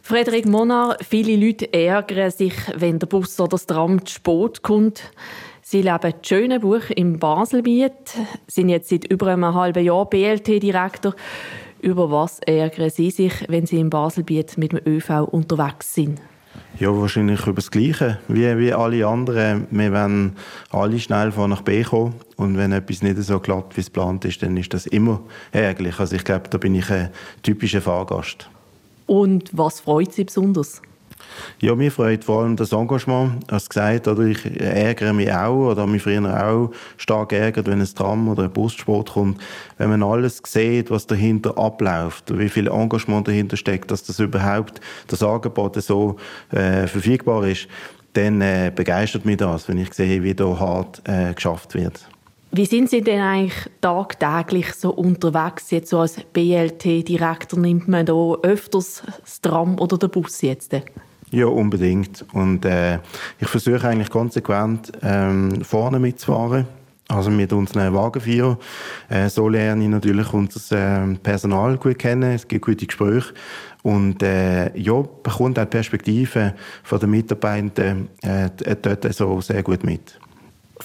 Frederik 0.05 0.45
Monar, 0.45 0.97
viele 0.99 1.37
Leute 1.37 1.73
ärgern 1.73 2.29
sich, 2.29 2.53
wenn 2.75 2.99
der 2.99 3.07
Bus 3.07 3.39
oder 3.39 3.51
das 3.51 3.67
Tram 3.67 4.05
zu 4.05 4.15
spät 4.15 4.61
kommt. 4.61 5.01
Sie 5.61 5.81
leben 5.81 6.11
in 6.11 6.13
Schönenbuch 6.21 6.89
im 6.89 7.19
Baselbiet, 7.19 7.93
sind 8.45 8.67
jetzt 8.67 8.89
seit 8.89 9.05
über 9.05 9.27
einem 9.27 9.53
halben 9.53 9.81
Jahr 9.81 10.05
BLT-Direktor. 10.09 11.15
Über 11.79 12.11
was 12.11 12.39
ärgern 12.39 12.89
Sie 12.89 13.11
sich, 13.11 13.31
wenn 13.47 13.65
Sie 13.65 13.79
im 13.79 13.89
Baselbiet 13.89 14.57
mit 14.57 14.73
dem 14.73 14.81
ÖV 14.85 15.21
unterwegs 15.31 15.93
sind? 15.93 16.19
Ja, 16.77 16.89
wahrscheinlich 16.89 17.41
über 17.43 17.53
das 17.53 17.71
Gleiche 17.71 18.19
wie, 18.27 18.57
wie 18.57 18.73
alle 18.73 19.07
anderen. 19.07 19.67
Wir 19.71 19.93
wollen 19.93 20.35
alle 20.71 20.99
schnell 20.99 21.31
von 21.31 21.49
nach 21.49 21.61
B 21.61 21.81
kommen. 21.81 22.15
Und 22.35 22.57
wenn 22.57 22.73
etwas 22.73 23.03
nicht 23.03 23.19
so 23.19 23.39
glatt, 23.39 23.77
wie 23.77 23.81
es 23.81 23.87
geplant 23.87 24.25
ist, 24.25 24.43
dann 24.43 24.57
ist 24.57 24.73
das 24.73 24.85
immer 24.85 25.21
ärgerlich. 25.53 25.97
Also 25.97 26.17
ich 26.17 26.25
glaube, 26.25 26.49
da 26.49 26.57
bin 26.57 26.75
ich 26.75 26.89
ein 26.91 27.09
typischer 27.41 27.79
Fahrgast. 27.79 28.49
Und 29.13 29.51
was 29.55 29.79
freut 29.79 30.11
Sie 30.11 30.23
besonders? 30.23 30.81
Ja, 31.59 31.75
mir 31.75 31.91
freut 31.91 32.23
vor 32.23 32.41
allem 32.41 32.55
das 32.55 32.71
Engagement. 32.71 33.51
Als 33.51 33.69
gesagt, 33.69 34.07
oder 34.07 34.23
ich 34.23 34.43
ärgere 34.59 35.13
mich 35.13 35.31
auch 35.31 35.69
oder 35.69 35.85
mich 35.85 36.01
früher 36.01 36.23
auch 36.43 36.71
stark 36.97 37.31
ärgert, 37.31 37.67
wenn 37.67 37.79
ein 37.79 37.85
Tram 37.85 38.27
oder 38.27 38.45
ein 38.45 38.51
Bussport 38.51 39.11
kommt. 39.11 39.39
Wenn 39.77 39.91
man 39.91 40.01
alles 40.01 40.41
sieht, 40.43 40.89
was 40.89 41.05
dahinter 41.05 41.55
abläuft, 41.59 42.35
wie 42.35 42.49
viel 42.49 42.67
Engagement 42.67 43.27
dahinter 43.27 43.55
steckt, 43.55 43.91
dass 43.91 44.03
das 44.03 44.19
überhaupt 44.19 44.81
das 45.05 45.21
Angebot 45.21 45.79
so 45.79 46.15
äh, 46.49 46.87
verfügbar 46.87 47.45
ist, 47.45 47.67
dann 48.13 48.41
äh, 48.41 48.71
begeistert 48.75 49.25
mich 49.25 49.37
das, 49.37 49.69
wenn 49.69 49.77
ich 49.77 49.93
sehe, 49.93 50.23
wie 50.23 50.33
da 50.33 50.59
hart 50.59 51.03
äh, 51.07 51.35
geschafft 51.35 51.75
wird. 51.75 52.07
Wie 52.55 52.67
sind 52.67 52.87
Sie 52.91 53.01
denn 53.01 53.19
eigentlich 53.19 53.67
tagtäglich 53.81 54.73
so 54.73 54.91
unterwegs? 54.91 55.71
Jetzt 55.71 55.89
so 55.89 55.97
als 55.97 56.17
BLT-Direktor 56.33 57.59
nimmt 57.59 57.87
man 57.87 58.05
da 58.05 58.35
öfters 58.43 59.01
das 59.21 59.41
Tram 59.41 59.79
oder 59.79 59.97
den 59.97 60.11
Bus 60.11 60.39
jetzt? 60.43 60.71
Ja, 61.31 61.47
unbedingt. 61.47 62.23
Und 62.31 62.63
äh, 62.65 62.99
ich 63.39 63.47
versuche 63.47 63.87
eigentlich 63.87 64.11
konsequent 64.11 64.91
ähm, 65.01 65.63
vorne 65.63 65.97
mitzufahren. 65.99 66.67
Also 67.07 67.31
mit 67.31 67.51
unseren 67.53 67.91
Wagenführern. 67.91 68.57
Äh, 69.09 69.29
so 69.29 69.49
lerne 69.49 69.85
ich 69.85 69.89
natürlich 69.89 70.31
unser 70.31 71.05
äh, 71.05 71.15
Personal 71.15 71.77
gut 71.77 71.97
kennen. 71.97 72.33
Es 72.33 72.47
gibt 72.47 72.65
gute 72.65 72.85
Gespräche. 72.85 73.33
Und 73.81 74.21
äh, 74.21 74.77
ja, 74.77 75.01
bekommt 75.01 75.57
auch 75.57 75.63
die 75.63 75.69
Perspektive 75.71 76.53
den 76.87 77.09
Mitarbeitenden 77.09 78.09
äh, 78.21 78.51
dort 78.79 79.11
so 79.11 79.41
sehr 79.41 79.63
gut 79.63 79.83
mit. 79.83 80.19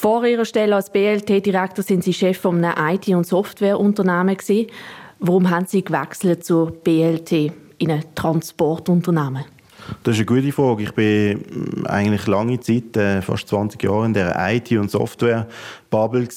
Vor 0.01 0.25
Ihrer 0.25 0.45
Stelle 0.45 0.77
als 0.77 0.91
BLT-Direktor 0.91 1.83
sind 1.83 2.05
Sie 2.05 2.13
Chef 2.13 2.39
von 2.39 2.65
einem 2.65 2.95
IT- 2.95 3.09
und 3.09 3.27
Softwareunternehmen 3.27 4.37
Warum 5.19 5.51
haben 5.51 5.67
Sie 5.67 5.83
gewechselt 5.83 6.45
zur 6.45 6.71
BLT 6.71 7.53
in 7.79 7.91
ein 7.91 8.05
Transportunternehmen? 8.15 9.45
Das 10.05 10.15
ist 10.15 10.21
eine 10.21 10.41
gute 10.41 10.53
Frage. 10.53 10.85
Ich 10.85 10.93
bin 10.93 11.39
mm, 11.39 11.87
eigentlich 11.87 12.29
lange 12.29 12.61
Zeit, 12.61 12.97
äh, 12.97 13.21
fast 13.23 13.49
20 13.49 13.83
Jahre 13.83 14.07
in 14.07 14.15
der 14.15 14.37
IT- 14.39 14.71
und 14.79 14.89
Software-Bubble. 14.89 16.29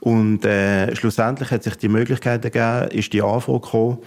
Und 0.00 0.44
äh, 0.44 0.96
schlussendlich 0.96 1.52
hat 1.52 1.62
sich 1.62 1.76
die 1.76 1.88
Möglichkeit 1.88 2.44
ergeben, 2.44 2.90
ist 2.90 3.12
die 3.12 3.22
Anfrage 3.22 3.60
gekommen. 3.60 3.98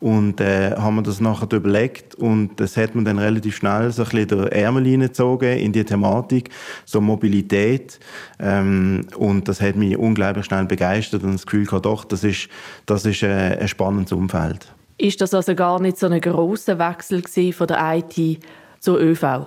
Und 0.00 0.40
äh, 0.42 0.72
haben 0.72 0.96
wir 0.96 1.02
das 1.02 1.20
nachher 1.20 1.50
überlegt 1.50 2.14
und 2.16 2.60
das 2.60 2.76
hat 2.76 2.94
man 2.94 3.06
dann 3.06 3.18
relativ 3.18 3.56
schnell 3.56 3.90
so 3.90 4.02
ein 4.02 4.08
bisschen 4.10 4.48
Ärmel 4.48 4.84
hineingezogen 4.84 5.56
in 5.58 5.72
die 5.72 5.84
Thematik, 5.84 6.50
so 6.84 7.00
Mobilität. 7.00 7.98
Ähm, 8.38 9.06
und 9.16 9.48
das 9.48 9.62
hat 9.62 9.76
mich 9.76 9.96
unglaublich 9.96 10.44
schnell 10.44 10.66
begeistert 10.66 11.22
und 11.22 11.32
das 11.32 11.46
Gefühl 11.46 11.64
gehabt, 11.64 11.86
doch, 11.86 12.04
das 12.04 12.24
ist, 12.24 12.48
das 12.84 13.06
ist 13.06 13.22
äh, 13.22 13.56
ein 13.58 13.68
spannendes 13.68 14.12
Umfeld. 14.12 14.70
Ist 14.98 15.20
das 15.20 15.32
also 15.32 15.54
gar 15.54 15.80
nicht 15.80 15.98
so 15.98 16.06
ein 16.06 16.20
grosser 16.20 16.78
Wechsel 16.78 17.22
von 17.52 17.66
der 17.66 17.96
IT 17.96 18.40
zur 18.86 19.00
ÖV? 19.00 19.46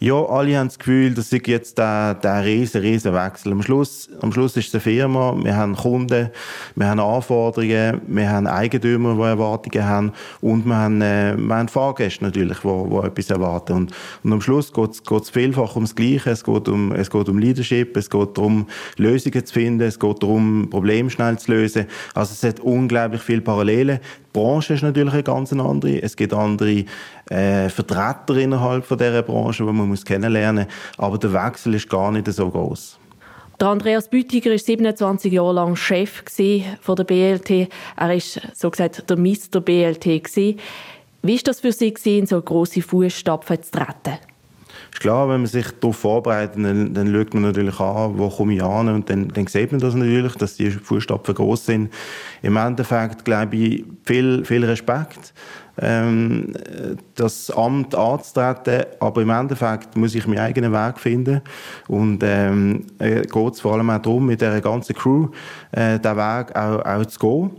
Ja, 0.00 0.16
alle 0.24 0.58
haben 0.58 0.66
das 0.66 0.76
Gefühl, 0.76 1.14
das 1.14 1.32
ist 1.32 1.46
jetzt 1.46 1.78
der, 1.78 2.14
der 2.14 2.44
riesen, 2.44 2.80
riesen 2.80 3.14
Wechsel. 3.14 3.52
Am 3.52 3.62
Schluss, 3.62 4.10
am 4.20 4.32
Schluss 4.32 4.56
ist 4.56 4.66
es 4.66 4.74
eine 4.74 4.80
Firma, 4.80 5.32
wir 5.40 5.54
haben 5.54 5.76
Kunden, 5.76 6.30
wir 6.74 6.86
haben 6.88 6.98
Anforderungen, 6.98 8.00
wir 8.08 8.28
haben 8.28 8.48
Eigentümer, 8.48 9.14
die 9.14 9.22
Erwartungen 9.22 9.86
haben 9.86 10.12
und 10.40 10.66
wir 10.66 10.76
haben, 10.76 11.00
äh, 11.02 11.36
wir 11.36 11.54
haben 11.54 11.68
Fahrgäste 11.68 12.24
natürlich, 12.24 12.58
die, 12.58 12.90
die 12.90 13.06
etwas 13.06 13.30
erwarten. 13.30 13.72
Und, 13.74 13.92
und 14.24 14.32
am 14.32 14.40
Schluss 14.40 14.72
geht 14.72 14.90
es 15.08 15.30
vielfach 15.30 15.76
ums 15.76 15.94
Gleiche. 15.94 16.30
Es 16.30 16.42
geht 16.42 16.68
um, 16.68 16.90
es 16.90 17.08
geht 17.08 17.28
um 17.28 17.38
Leadership, 17.38 17.96
es 17.96 18.10
geht 18.10 18.36
darum, 18.36 18.66
Lösungen 18.96 19.46
zu 19.46 19.54
finden, 19.54 19.86
es 19.86 20.00
geht 20.00 20.20
darum, 20.20 20.68
Probleme 20.68 21.10
schnell 21.10 21.38
zu 21.38 21.52
lösen. 21.52 21.86
Also 22.14 22.32
es 22.32 22.42
hat 22.42 22.58
unglaublich 22.58 23.22
viele 23.22 23.40
Parallelen. 23.40 24.00
Branche 24.32 24.74
ist 24.74 24.82
natürlich 24.82 25.12
eine 25.12 25.22
ganz 25.22 25.52
andere. 25.52 26.02
Es 26.02 26.16
gibt 26.16 26.32
andere 26.32 26.84
äh, 27.28 27.68
Vertreter 27.68 28.36
innerhalb 28.36 28.84
von 28.84 28.98
dieser 28.98 29.22
Branche, 29.22 29.64
die 29.64 29.72
man 29.72 29.88
muss 29.88 30.04
kennenlernen 30.04 30.66
muss. 30.66 30.98
Aber 30.98 31.18
der 31.18 31.32
Wechsel 31.32 31.74
ist 31.74 31.88
gar 31.88 32.12
nicht 32.12 32.26
so 32.28 32.48
groß. 32.50 32.98
Andreas 33.62 34.08
Bütiger 34.08 34.52
war 34.52 34.58
27 34.58 35.32
Jahre 35.32 35.52
lang 35.52 35.76
Chef 35.76 36.22
von 36.80 36.96
der 36.96 37.04
BLT. 37.04 37.68
Er 37.96 38.08
war 38.08 38.18
so 38.54 38.70
gesagt 38.70 39.10
der 39.10 39.18
Mr. 39.18 39.60
BLT. 39.60 40.06
Wie 41.22 41.36
war 41.36 41.42
das 41.44 41.60
für 41.60 41.72
Sie, 41.72 41.92
in 42.18 42.26
so 42.26 42.40
grosse 42.40 42.80
Fußstapfen 42.80 43.62
zu 43.62 43.70
treten? 43.72 44.18
Ist 44.92 45.00
klar, 45.00 45.28
wenn 45.28 45.40
man 45.40 45.46
sich 45.46 45.66
darauf 45.80 45.96
vorbereitet, 45.96 46.56
dann, 46.56 46.92
dann 46.94 47.12
schaut 47.12 47.34
man 47.34 47.44
natürlich 47.44 47.78
an, 47.78 48.18
wo 48.18 48.28
komme 48.28 48.54
ich 48.54 48.62
an 48.62 48.88
und 48.88 49.08
dann, 49.08 49.28
dann 49.28 49.46
sieht 49.46 49.70
man 49.70 49.80
das 49.80 49.94
natürlich, 49.94 50.34
dass 50.34 50.56
die 50.56 50.70
Fußstapfen 50.70 51.34
groß 51.34 51.66
sind. 51.66 51.92
Im 52.42 52.56
Endeffekt 52.56 53.24
glaube 53.24 53.56
ich 53.56 53.84
viel, 54.04 54.44
viel 54.44 54.64
Respekt 54.64 55.32
ähm, 55.80 56.52
das 57.20 57.50
Amt 57.50 57.94
anzutreten, 57.94 58.84
aber 58.98 59.22
im 59.22 59.30
Endeffekt 59.30 59.96
muss 59.96 60.14
ich 60.14 60.26
meinen 60.26 60.38
eigenen 60.38 60.72
Weg 60.72 60.98
finden 60.98 61.42
und 61.86 62.22
ähm, 62.22 62.86
äh, 62.98 63.22
geht 63.22 63.54
es 63.54 63.60
vor 63.60 63.74
allem 63.74 63.90
auch 63.90 64.00
darum, 64.00 64.26
mit 64.26 64.40
dieser 64.40 64.60
ganzen 64.60 64.94
Crew 64.94 65.28
äh, 65.72 65.98
den 65.98 66.16
Weg 66.16 66.56
auch, 66.56 66.84
auch 66.84 67.06
zu 67.06 67.18
gehen 67.18 67.50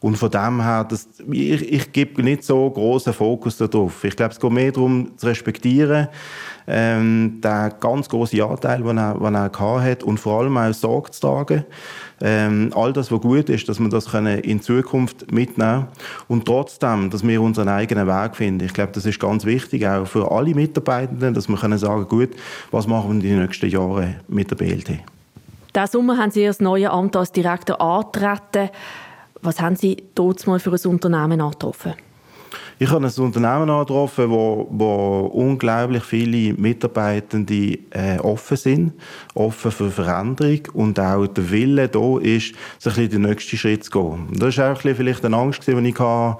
und 0.00 0.16
von 0.16 0.30
dem 0.30 0.62
her, 0.62 0.84
das, 0.84 1.08
ich, 1.30 1.72
ich 1.72 1.92
gebe 1.92 2.22
nicht 2.22 2.44
so 2.44 2.70
großen 2.70 3.12
Fokus 3.12 3.58
darauf. 3.58 4.02
Ich 4.04 4.16
glaube, 4.16 4.32
es 4.32 4.40
geht 4.40 4.50
mehr 4.50 4.72
darum, 4.72 5.12
zu 5.18 5.26
respektieren, 5.26 6.08
ähm, 6.66 7.40
den 7.42 7.72
ganz 7.80 8.08
großen 8.08 8.40
Anteil, 8.40 8.82
den 8.82 8.96
er, 8.96 9.14
den 9.14 9.34
er 9.34 9.82
hat 9.82 10.02
und 10.02 10.18
vor 10.18 10.40
allem 10.40 10.56
auch 10.56 10.72
Sorge 10.72 11.10
zu 11.10 11.20
tragen. 11.20 11.64
Ähm, 12.22 12.70
all 12.74 12.92
das, 12.92 13.10
was 13.10 13.20
gut 13.20 13.48
ist, 13.48 13.68
dass 13.68 13.80
wir 13.80 13.88
das 13.88 14.10
können 14.10 14.38
in 14.40 14.60
Zukunft 14.60 15.32
mitnehmen 15.32 15.88
und 16.28 16.44
trotzdem, 16.44 17.10
dass 17.10 17.26
wir 17.26 17.40
unseren 17.40 17.68
eigenen 17.68 18.06
Weg 18.06 18.36
finden. 18.36 18.64
Ich 18.64 18.74
glaube, 18.74 18.92
das 18.92 19.06
ist 19.06 19.09
ganz 19.18 19.44
wichtig, 19.44 19.86
auch 19.86 20.06
für 20.06 20.30
alle 20.30 20.54
Mitarbeitenden, 20.54 21.34
dass 21.34 21.48
wir 21.48 21.56
können 21.56 21.78
sagen, 21.78 22.06
gut, 22.08 22.30
was 22.70 22.86
machen 22.86 23.22
wir 23.22 23.30
in 23.30 23.36
den 23.36 23.42
nächsten 23.42 23.68
Jahren 23.68 24.16
mit 24.28 24.50
der 24.50 24.56
BLT? 24.56 25.00
Diesen 25.74 25.86
Sommer 25.90 26.16
haben 26.18 26.30
Sie 26.30 26.44
das 26.44 26.60
neue 26.60 26.90
Amt 26.90 27.16
als 27.16 27.32
Direktor 27.32 27.80
angetreten. 27.80 28.70
Was 29.42 29.60
haben 29.60 29.76
Sie 29.76 30.02
dort 30.14 30.46
mal 30.46 30.58
für 30.58 30.72
ein 30.72 30.90
Unternehmen 30.90 31.40
angetroffen? 31.40 31.94
Ich 32.82 32.90
habe 32.90 33.06
ein 33.06 33.22
Unternehmen 33.22 33.68
angetroffen, 33.68 34.30
wo, 34.30 34.66
wo 34.70 35.30
unglaublich 35.34 36.02
viele 36.02 36.54
Mitarbeitende 36.54 37.78
äh, 37.90 38.18
offen 38.20 38.56
sind, 38.56 38.92
offen 39.34 39.70
für 39.70 39.90
Veränderung 39.90 40.60
und 40.72 40.98
auch 40.98 41.26
der 41.26 41.50
Wille 41.50 41.88
da 41.88 42.18
ist, 42.18 42.54
sich 42.78 43.10
den 43.10 43.22
nächsten 43.22 43.58
Schritt 43.58 43.84
zu 43.84 43.90
gehen. 43.90 44.28
Das 44.32 44.56
war 44.56 44.72
auch 44.72 44.84
ein 44.84 44.96
vielleicht 44.96 45.24
eine 45.24 45.36
Angst, 45.36 45.66
die 45.66 45.72
ich 45.72 45.98
hatte, 45.98 46.38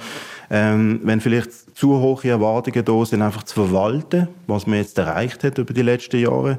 ähm, 0.51 1.01
wenn 1.05 1.21
vielleicht 1.21 1.77
zu 1.77 2.01
hohe 2.01 2.29
Erwartungen 2.29 2.85
da 2.85 3.05
sind, 3.05 3.23
einfach 3.23 3.45
zu 3.45 3.55
verwalten, 3.55 4.29
was 4.49 4.67
man 4.67 4.79
jetzt 4.79 4.99
erreicht 4.99 5.45
hat 5.45 5.59
über 5.59 5.73
die 5.73 5.83
letzten 5.83 6.19
Jahre. 6.19 6.59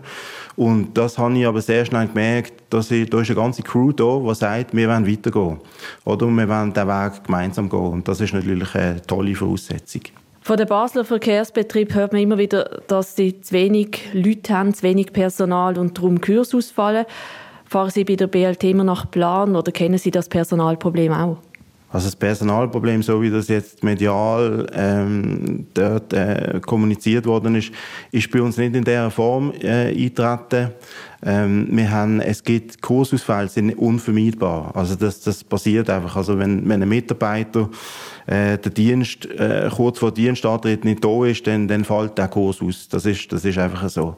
Und 0.56 0.98
das 0.98 1.18
habe 1.18 1.38
ich 1.38 1.46
aber 1.46 1.62
sehr 1.62 1.86
schnell 1.86 2.08
gemerkt, 2.08 2.54
dass 2.70 2.90
ich, 2.90 3.10
da 3.10 3.20
ist 3.20 3.30
eine 3.30 3.40
ganze 3.40 3.64
Crew 3.64 3.92
da, 3.92 4.20
die 4.20 4.36
sagt, 4.36 4.74
wir 4.74 4.88
wollen 4.88 5.08
weitergehen. 5.08 5.60
Oder 6.06 6.28
wir 6.28 6.48
wollen 6.48 6.74
den 6.74 6.88
Weg 6.88 7.24
gemeinsam 7.26 7.70
gehen. 7.70 7.80
Und 7.80 8.08
das 8.08 8.22
ist 8.22 8.34
natürlich 8.34 8.74
eine 8.74 9.02
tolle 9.02 9.36
Voraussetzung. 9.36 10.04
Von 10.44 10.58
den 10.58 10.68
Basler 10.68 11.06
Verkehrsbetrieb 11.06 11.94
hört 11.94 12.14
man 12.14 12.22
immer 12.22 12.38
wieder, 12.38 12.82
dass 12.88 13.16
sie 13.16 13.42
zu 13.42 13.54
wenig 13.54 14.10
Leute 14.14 14.58
haben, 14.58 14.74
zu 14.74 14.84
wenig 14.84 15.14
Personal 15.14 15.78
und 15.78 15.98
darum 15.98 16.20
Kurs 16.20 16.56
ausfallen. 16.56 17.06
Fahren 17.66 17.92
Sie 17.92 18.04
bei 18.04 18.16
der 18.16 18.28
BLT 18.28 18.64
immer 18.64 18.84
nach 18.84 19.10
Plan 19.12 19.56
oder 19.56 19.72
kennen 19.72 19.98
Sie 19.98 20.12
das 20.12 20.28
Personalproblem 20.30 21.14
auch? 21.14 21.38
Also 21.92 22.08
das 22.08 22.16
Personalproblem, 22.16 23.04
so 23.04 23.22
wie 23.22 23.30
das 23.30 23.50
jetzt 23.50 23.84
medial 23.84 24.66
ähm, 24.74 25.68
dort 25.74 26.14
äh, 26.14 26.62
kommuniziert 26.66 27.26
worden 27.26 27.56
ist, 27.56 27.72
ist 28.12 28.32
bei 28.32 28.42
uns 28.42 28.58
nicht 28.58 28.76
in 28.76 28.84
der 28.84 29.12
Form 29.12 29.52
äh, 29.62 29.90
eintreten. 29.90 30.70
Ähm, 31.24 31.68
wir 31.70 31.92
haben, 31.92 32.22
es 32.22 32.44
gibt 32.44 32.82
Kursausfälle, 32.82 33.50
sind 33.50 33.78
unvermeidbar. 33.78 34.72
Also 34.74 34.96
das, 34.96 35.22
das 35.22 35.44
passiert 35.44 35.90
einfach. 35.90 36.16
Also 36.16 36.40
wenn, 36.40 36.68
wenn 36.68 36.82
ein 36.82 36.90
Mitarbeiter 36.90 37.70
äh, 38.26 38.58
der 38.58 38.72
Dienst 38.72 39.26
äh, 39.26 39.70
kurz 39.76 40.00
vor 40.00 40.12
Dienstantritt 40.12 40.86
nicht 40.86 41.04
da 41.04 41.26
ist, 41.26 41.46
dann, 41.46 41.68
dann 41.68 41.84
fällt 41.84 42.18
der 42.18 42.30
Kurs 42.30 42.62
aus. 42.62 42.88
Das 42.88 43.06
ist, 43.06 43.32
das 43.34 43.46
ist 43.46 43.58
einfach 43.58 43.88
so. 43.90 44.16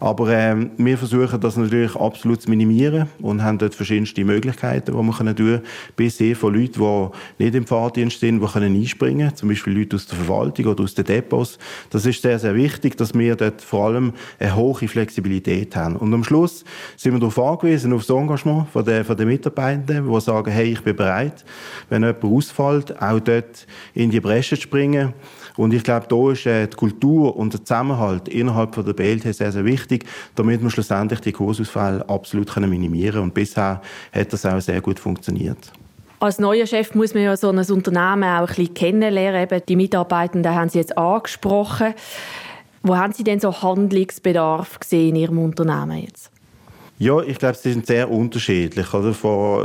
Aber 0.00 0.28
ähm, 0.30 0.70
wir 0.76 0.98
versuchen 0.98 1.40
das 1.40 1.56
natürlich 1.56 1.96
absolut 1.96 2.42
zu 2.42 2.50
minimieren 2.50 3.08
und 3.20 3.42
haben 3.42 3.58
dort 3.58 3.74
verschiedenste 3.74 4.24
Möglichkeiten, 4.24 4.96
die 4.96 5.02
wir 5.02 5.12
können 5.12 5.36
tun 5.36 5.60
bis 5.96 6.18
hin 6.18 6.34
von 6.34 6.54
Leuten, 6.54 6.80
die 6.80 7.44
nicht 7.44 7.54
im 7.54 7.66
Fahrdienst 7.66 8.20
sind, 8.20 8.40
die 8.40 8.46
können 8.46 8.74
einspringen 8.74 9.28
können, 9.28 9.36
zum 9.36 9.48
Beispiel 9.48 9.78
Leute 9.78 9.96
aus 9.96 10.06
der 10.06 10.18
Verwaltung 10.18 10.66
oder 10.66 10.84
aus 10.84 10.94
den 10.94 11.04
Depots. 11.04 11.58
Das 11.90 12.06
ist 12.06 12.22
sehr, 12.22 12.38
sehr 12.38 12.54
wichtig, 12.54 12.96
dass 12.96 13.14
wir 13.14 13.36
dort 13.36 13.62
vor 13.62 13.86
allem 13.86 14.12
eine 14.38 14.54
hohe 14.54 14.88
Flexibilität 14.88 15.76
haben. 15.76 15.96
Und 15.96 16.12
am 16.12 16.24
Schluss 16.24 16.64
sind 16.96 17.12
wir 17.12 17.20
darauf 17.20 17.38
angewiesen, 17.38 17.92
auf 17.92 18.04
das 18.06 18.16
Engagement 18.16 18.68
von 18.70 18.84
den, 18.84 19.04
von 19.04 19.16
den 19.16 19.28
Mitarbeitenden, 19.28 20.12
die 20.12 20.20
sagen, 20.20 20.50
hey, 20.50 20.72
ich 20.72 20.82
bin 20.82 20.96
bereit, 20.96 21.44
wenn 21.88 22.02
jemand 22.02 22.24
ausfällt, 22.24 23.00
auch 23.00 23.20
dort 23.20 23.66
in 23.94 24.10
die 24.10 24.20
Bresche 24.20 24.56
zu 24.56 24.62
springen. 24.62 25.14
Und 25.56 25.72
ich 25.72 25.82
glaube, 25.82 26.06
da 26.08 26.32
ist 26.32 26.46
äh, 26.46 26.66
die 26.66 26.76
Kultur 26.76 27.36
und 27.36 27.52
der 27.52 27.64
Zusammenhalt 27.64 28.28
innerhalb 28.28 28.74
von 28.74 28.84
der 28.84 28.92
BLT 28.92 29.34
sehr, 29.34 29.52
sehr 29.52 29.64
wichtig, 29.64 30.04
damit 30.34 30.62
wir 30.62 30.70
schlussendlich 30.70 31.20
die 31.20 31.32
Kursausfälle 31.32 32.08
absolut 32.08 32.52
können 32.52 32.70
minimieren 32.70 33.12
können. 33.12 33.24
Und 33.24 33.34
bisher 33.34 33.80
hat 34.12 34.32
das 34.32 34.44
auch 34.46 34.60
sehr 34.60 34.80
gut 34.80 35.00
funktioniert. 35.00 35.72
Als 36.18 36.38
neuer 36.38 36.66
Chef 36.66 36.94
muss 36.94 37.12
man 37.12 37.24
ja 37.24 37.36
so 37.36 37.50
ein 37.50 37.58
Unternehmen 37.58 38.24
auch 38.24 38.40
ein 38.40 38.46
bisschen 38.46 38.74
kennenlernen. 38.74 39.42
Eben 39.42 39.62
die 39.68 39.76
Mitarbeitenden 39.76 40.54
haben 40.54 40.68
Sie 40.68 40.78
jetzt 40.78 40.96
angesprochen. 40.96 41.94
Wo 42.82 42.96
haben 42.96 43.12
Sie 43.12 43.24
denn 43.24 43.40
so 43.40 43.62
Handlungsbedarf 43.62 44.78
gesehen 44.80 45.10
in 45.10 45.16
Ihrem 45.16 45.38
Unternehmen 45.38 45.98
jetzt? 45.98 46.30
Ja, 46.98 47.20
ich 47.20 47.38
glaube, 47.38 47.58
sie 47.58 47.72
sind 47.72 47.86
sehr 47.86 48.10
unterschiedlich. 48.10 48.94
Oder? 48.94 49.10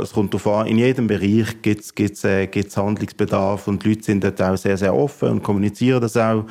es 0.02 0.12
kommt 0.12 0.34
darauf 0.34 0.46
an, 0.48 0.66
in 0.66 0.76
jedem 0.76 1.06
Bereich 1.06 1.62
gibt 1.62 1.94
es 1.96 2.24
äh, 2.24 2.46
Handlungsbedarf 2.46 3.68
und 3.68 3.82
die 3.82 3.88
Leute 3.88 4.02
sind 4.02 4.22
dort 4.22 4.42
auch 4.42 4.56
sehr, 4.56 4.76
sehr 4.76 4.94
offen 4.94 5.30
und 5.30 5.42
kommunizieren 5.42 6.02
das 6.02 6.16
auch. 6.18 6.44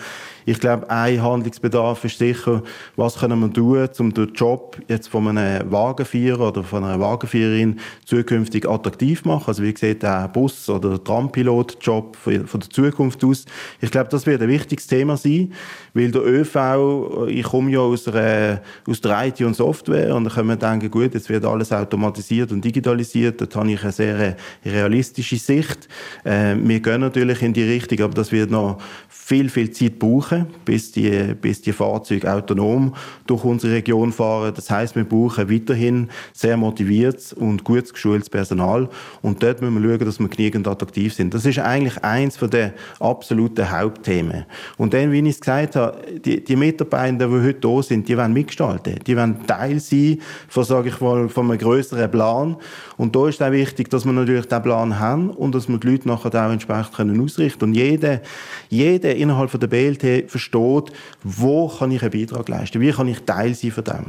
Ich 0.45 0.59
glaube, 0.59 0.89
ein 0.89 1.21
Handlungsbedarf 1.21 2.03
ist 2.05 2.17
sicher, 2.17 2.63
was 2.95 3.19
können 3.19 3.39
wir 3.39 3.53
tun, 3.53 3.87
um 3.99 4.13
den 4.13 4.33
Job 4.33 4.77
jetzt 4.87 5.07
von 5.07 5.27
einem 5.27 5.71
Wagenfahrer 5.71 6.49
oder 6.49 6.63
von 6.63 6.83
einer 6.83 6.99
Wagenfahrerin 6.99 7.79
zukünftig 8.05 8.67
attraktiv 8.67 9.23
zu 9.23 9.27
machen. 9.27 9.45
Also 9.47 9.63
wie 9.63 9.73
gesagt, 9.73 10.03
der 10.03 10.27
Bus- 10.27 10.69
oder 10.69 11.03
Trampilot-Job 11.03 12.15
von 12.15 12.59
der 12.59 12.69
Zukunft 12.69 13.23
aus. 13.23 13.45
Ich 13.79 13.91
glaube, 13.91 14.09
das 14.09 14.25
wird 14.25 14.41
ein 14.41 14.47
wichtiges 14.49 14.87
Thema 14.87 15.17
sein, 15.17 15.53
weil 15.93 16.11
der 16.11 16.25
ÖV, 16.25 17.27
ich 17.27 17.43
komme 17.43 17.71
ja 17.71 17.79
aus 17.79 18.05
der, 18.05 18.61
aus 18.87 19.01
der 19.01 19.27
IT 19.27 19.41
und 19.41 19.55
Software 19.55 20.15
und 20.15 20.25
da 20.25 20.29
können 20.29 20.49
wir 20.49 20.55
denken, 20.55 20.89
gut, 20.89 21.13
jetzt 21.13 21.29
wird 21.29 21.45
alles 21.45 21.71
automatisiert 21.71 22.51
und 22.51 22.63
digitalisiert. 22.63 23.41
Dort 23.41 23.55
habe 23.55 23.71
ich 23.71 23.83
eine 23.83 23.91
sehr 23.91 24.35
realistische 24.65 25.37
Sicht. 25.37 25.87
Äh, 26.23 26.55
wir 26.57 26.79
gehen 26.79 27.01
natürlich 27.01 27.41
in 27.41 27.53
die 27.53 27.63
Richtung, 27.63 28.01
aber 28.01 28.13
das 28.13 28.31
wird 28.31 28.51
noch 28.51 28.77
viel, 29.09 29.49
viel 29.49 29.71
Zeit 29.71 29.99
brauchen, 29.99 30.30
bis 30.65 30.91
die, 30.91 31.33
bis 31.39 31.61
die 31.61 31.73
Fahrzeuge 31.73 32.31
autonom 32.31 32.95
durch 33.27 33.43
unsere 33.43 33.73
Region 33.73 34.11
fahren. 34.11 34.53
Das 34.55 34.69
heißt, 34.69 34.95
wir 34.95 35.03
brauchen 35.03 35.49
weiterhin 35.49 36.09
sehr 36.33 36.57
motiviertes 36.57 37.33
und 37.33 37.63
gut 37.63 37.91
geschultes 37.91 38.29
Personal. 38.29 38.89
Und 39.21 39.41
dort 39.43 39.61
müssen 39.61 39.81
wir 39.81 39.89
schauen, 39.89 40.05
dass 40.05 40.19
wir 40.19 40.27
genügend 40.27 40.67
attraktiv 40.67 41.13
sind. 41.13 41.33
Das 41.33 41.45
ist 41.45 41.59
eigentlich 41.59 42.03
eins 42.03 42.37
der 42.37 42.73
absoluten 42.99 43.71
Hauptthemen. 43.71 44.45
Und 44.77 44.93
dann, 44.93 45.11
wie 45.11 45.19
ich 45.19 45.35
es 45.35 45.39
gesagt 45.39 45.75
habe, 45.75 45.97
die, 46.23 46.43
die 46.43 46.55
Mitarbeiter, 46.55 47.27
die 47.27 47.47
heute 47.47 47.59
da 47.59 47.81
sind, 47.81 48.07
die 48.07 48.17
wollen 48.17 48.33
mitgestalten. 48.33 48.95
Die 49.05 49.15
wollen 49.15 49.45
Teil 49.45 49.79
sein 49.79 50.19
von, 50.47 50.63
sage 50.63 50.89
ich 50.89 50.99
mal, 50.99 51.29
von 51.29 51.49
einem 51.49 51.59
größeren 51.59 52.09
Plan. 52.09 52.57
Und 52.97 53.15
da 53.15 53.27
ist 53.27 53.41
auch 53.41 53.51
wichtig, 53.51 53.89
dass 53.89 54.05
wir 54.05 54.13
natürlich 54.13 54.45
diesen 54.45 54.63
Plan 54.63 54.99
haben 54.99 55.29
und 55.29 55.55
dass 55.55 55.67
wir 55.67 55.77
die 55.77 55.87
Leute 55.87 56.07
nachher 56.07 56.29
auch 56.29 56.51
entsprechend 56.51 57.19
ausrichten 57.19 57.59
können. 57.59 57.71
Und 57.71 57.75
jeder, 57.75 58.21
jeder 58.69 59.15
innerhalb 59.15 59.51
der 59.59 59.67
BLT 59.67 60.20
versteht, 60.27 60.91
wo 61.23 61.67
kann 61.67 61.91
ich 61.91 62.01
einen 62.01 62.11
Beitrag 62.11 62.49
leisten, 62.49 62.81
wie 62.81 62.91
kann 62.91 63.07
ich 63.07 63.21
Teil 63.21 63.53
sein 63.53 63.71
von 63.71 63.83
dem. 63.83 64.05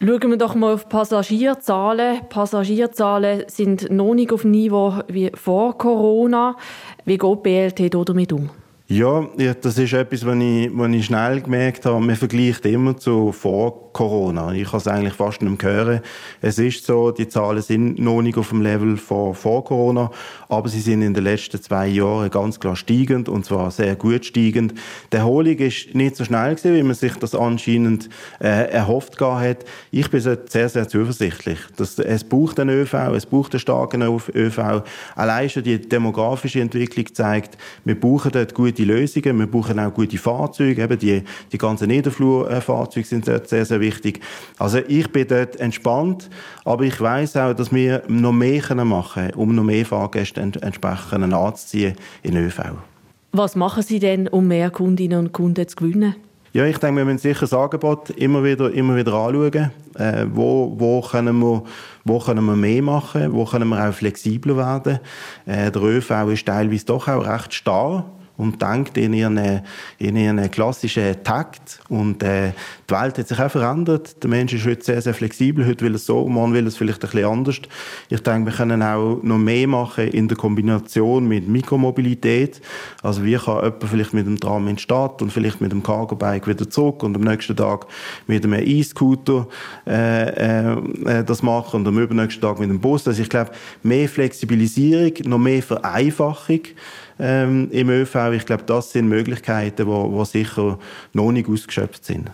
Schauen 0.00 0.30
wir 0.30 0.36
doch 0.36 0.54
mal 0.54 0.74
auf 0.74 0.88
Passagierzahlen. 0.88 2.20
Passagierzahlen 2.28 3.44
sind 3.48 3.90
noch 3.90 4.14
nicht 4.14 4.32
auf 4.32 4.42
dem 4.42 4.52
Niveau 4.52 4.94
wie 5.08 5.32
vor 5.34 5.76
Corona. 5.76 6.56
Wie 7.04 7.18
geht 7.18 7.44
die 7.44 7.88
BLT 7.88 8.08
damit 8.08 8.32
um? 8.32 8.48
Ja, 8.86 9.26
das 9.60 9.76
ist 9.76 9.92
etwas, 9.92 10.24
was 10.24 10.36
ich, 10.36 10.70
was 10.72 10.88
ich 10.90 11.04
schnell 11.04 11.40
gemerkt 11.42 11.84
habe. 11.84 12.00
Man 12.00 12.16
vergleicht 12.16 12.64
immer 12.64 12.96
zu 12.96 13.32
vor 13.32 13.87
Corona. 13.98 14.52
Ich 14.52 14.70
kann 14.70 14.78
es 14.78 14.86
eigentlich 14.86 15.14
fast 15.14 15.42
nicht 15.42 15.60
mehr 15.60 15.72
hören. 15.72 16.00
Es 16.40 16.60
ist 16.60 16.86
so, 16.86 17.10
die 17.10 17.26
Zahlen 17.26 17.60
sind 17.60 17.98
noch 17.98 18.22
nicht 18.22 18.38
auf 18.38 18.50
dem 18.50 18.62
Level 18.62 18.96
von 18.96 19.34
vor 19.34 19.64
Corona, 19.64 20.12
aber 20.48 20.68
sie 20.68 20.78
sind 20.78 21.02
in 21.02 21.14
den 21.14 21.24
letzten 21.24 21.60
zwei 21.60 21.88
Jahren 21.88 22.30
ganz 22.30 22.60
klar 22.60 22.76
steigend 22.76 23.28
und 23.28 23.44
zwar 23.44 23.72
sehr 23.72 23.96
gut 23.96 24.24
steigend. 24.24 24.72
Die 25.12 25.16
Erholung 25.16 25.56
ist 25.56 25.96
nicht 25.96 26.14
so 26.14 26.24
schnell 26.24 26.54
gewesen, 26.54 26.76
wie 26.76 26.82
man 26.84 26.94
sich 26.94 27.12
das 27.16 27.34
anscheinend 27.34 28.08
äh, 28.40 28.70
erhofft 28.70 29.20
hat. 29.20 29.64
Ich 29.90 30.08
bin 30.08 30.20
sehr, 30.20 30.68
sehr 30.68 30.86
zuversichtlich. 30.86 31.58
Dass, 31.76 31.98
es 31.98 32.22
braucht 32.22 32.60
einen 32.60 32.78
ÖV, 32.78 32.94
es 33.16 33.26
braucht 33.26 33.52
einen 33.54 33.60
starken 33.60 34.02
ÖV. 34.02 34.84
Allein 35.16 35.50
schon 35.50 35.64
die 35.64 35.80
demografische 35.80 36.60
Entwicklung 36.60 37.12
zeigt, 37.12 37.58
wir 37.84 37.98
brauchen 37.98 38.30
dort 38.30 38.54
gute 38.54 38.84
Lösungen. 38.84 39.40
Wir 39.40 39.48
brauchen 39.48 39.80
auch 39.80 39.92
gute 39.92 40.18
Fahrzeuge. 40.18 40.84
Eben 40.84 40.98
die, 41.00 41.24
die 41.50 41.58
ganzen 41.58 41.88
Niederflurfahrzeuge 41.88 43.04
sind 43.04 43.26
dort 43.26 43.48
sehr, 43.48 43.64
sehr 43.64 43.80
wichtig. 43.80 43.87
Also 44.58 44.78
ich 44.86 45.10
bin 45.10 45.26
dort 45.28 45.56
entspannt, 45.56 46.30
aber 46.64 46.84
ich 46.84 47.00
weiß 47.00 47.36
auch, 47.36 47.54
dass 47.54 47.72
wir 47.72 48.02
noch 48.08 48.32
mehr 48.32 48.62
machen 48.84 49.22
können, 49.22 49.34
um 49.34 49.54
noch 49.54 49.64
mehr 49.64 49.84
Fahrgäste 49.84 50.40
entsprechend 50.40 51.32
anzuziehen 51.32 51.94
in 52.22 52.36
ÖV. 52.36 52.60
Was 53.32 53.56
machen 53.56 53.82
Sie 53.82 53.98
denn, 53.98 54.26
um 54.28 54.48
mehr 54.48 54.70
Kundinnen 54.70 55.18
und 55.18 55.32
Kunden 55.32 55.68
zu 55.68 55.76
gewinnen? 55.76 56.16
Ja, 56.54 56.64
ich 56.64 56.78
denke, 56.78 56.96
wir 56.96 57.04
müssen 57.04 57.18
sicher 57.18 57.40
das 57.40 57.52
Angebot 57.52 58.10
immer 58.10 58.42
wieder, 58.42 58.72
immer 58.72 58.96
wieder 58.96 59.12
anschauen. 59.12 59.70
Äh, 59.96 60.26
wo, 60.32 60.74
wo, 60.78 61.02
können 61.02 61.38
wir, 61.38 61.62
wo 62.04 62.18
können 62.18 62.44
wir 62.46 62.56
mehr 62.56 62.82
machen? 62.82 63.32
Wo 63.32 63.44
können 63.44 63.68
wir 63.68 63.86
auch 63.86 63.92
flexibler 63.92 64.56
werden? 64.56 64.98
Äh, 65.44 65.70
der 65.70 65.82
ÖV 65.82 66.10
ist 66.32 66.46
teilweise 66.46 66.86
doch 66.86 67.06
auch 67.06 67.26
recht 67.26 67.52
starr 67.52 68.06
und 68.38 68.62
denkt 68.62 68.96
in 68.96 69.12
ihren, 69.12 69.62
in 69.98 70.16
ihren 70.16 70.50
klassischen 70.50 71.22
Takt. 71.24 71.80
Und 71.88 72.22
äh, 72.22 72.52
die 72.88 72.94
Welt 72.94 73.18
hat 73.18 73.28
sich 73.28 73.38
auch 73.38 73.50
verändert. 73.50 74.22
Der 74.22 74.30
Mensch 74.30 74.54
ist 74.54 74.64
heute 74.64 74.84
sehr, 74.84 75.02
sehr 75.02 75.12
flexibel. 75.12 75.66
Heute 75.66 75.84
will 75.84 75.96
es 75.96 76.06
so, 76.06 76.26
morgen 76.28 76.54
will 76.54 76.66
es 76.68 76.76
vielleicht 76.76 77.04
ein 77.04 77.10
bisschen 77.10 77.28
anders. 77.28 77.56
Ich 78.08 78.22
denke, 78.22 78.50
wir 78.50 78.56
können 78.56 78.80
auch 78.80 79.18
noch 79.22 79.38
mehr 79.38 79.66
machen 79.66 80.06
in 80.08 80.28
der 80.28 80.36
Kombination 80.36 81.26
mit 81.26 81.48
Mikromobilität. 81.48 82.60
Also 83.02 83.24
wie 83.24 83.34
kann 83.34 83.56
jemand 83.56 83.84
vielleicht 83.84 84.14
mit 84.14 84.26
dem 84.26 84.38
Tram 84.38 84.68
in 84.68 84.76
die 84.76 84.82
Stadt 84.82 85.20
und 85.20 85.32
vielleicht 85.32 85.60
mit 85.60 85.72
dem 85.72 85.82
Cargo-Bike 85.82 86.46
wieder 86.46 86.70
zurück 86.70 87.02
und 87.02 87.16
am 87.16 87.22
nächsten 87.22 87.56
Tag 87.56 87.86
mit 88.28 88.44
einem 88.44 88.62
E-Scooter 88.64 89.48
äh, 89.84 90.74
äh, 90.74 91.24
das 91.24 91.42
machen 91.42 91.80
und 91.80 91.88
am 91.88 91.98
übernächsten 91.98 92.40
Tag 92.40 92.60
mit 92.60 92.70
dem 92.70 92.78
Bus. 92.78 93.08
Also 93.08 93.20
ich 93.20 93.28
glaube, 93.28 93.50
mehr 93.82 94.08
Flexibilisierung, 94.08 95.12
noch 95.24 95.38
mehr 95.38 95.60
Vereinfachung 95.60 96.60
ähm, 97.18 97.68
im 97.70 97.90
ÖV. 97.90 98.32
Ich 98.32 98.46
glaube, 98.46 98.64
das 98.64 98.92
sind 98.92 99.08
Möglichkeiten, 99.08 99.86
die 99.86 100.24
sicher 100.24 100.78
noch 101.12 101.32
nicht 101.32 101.48
ausgeschöpft 101.48 102.04
sind. 102.04 102.30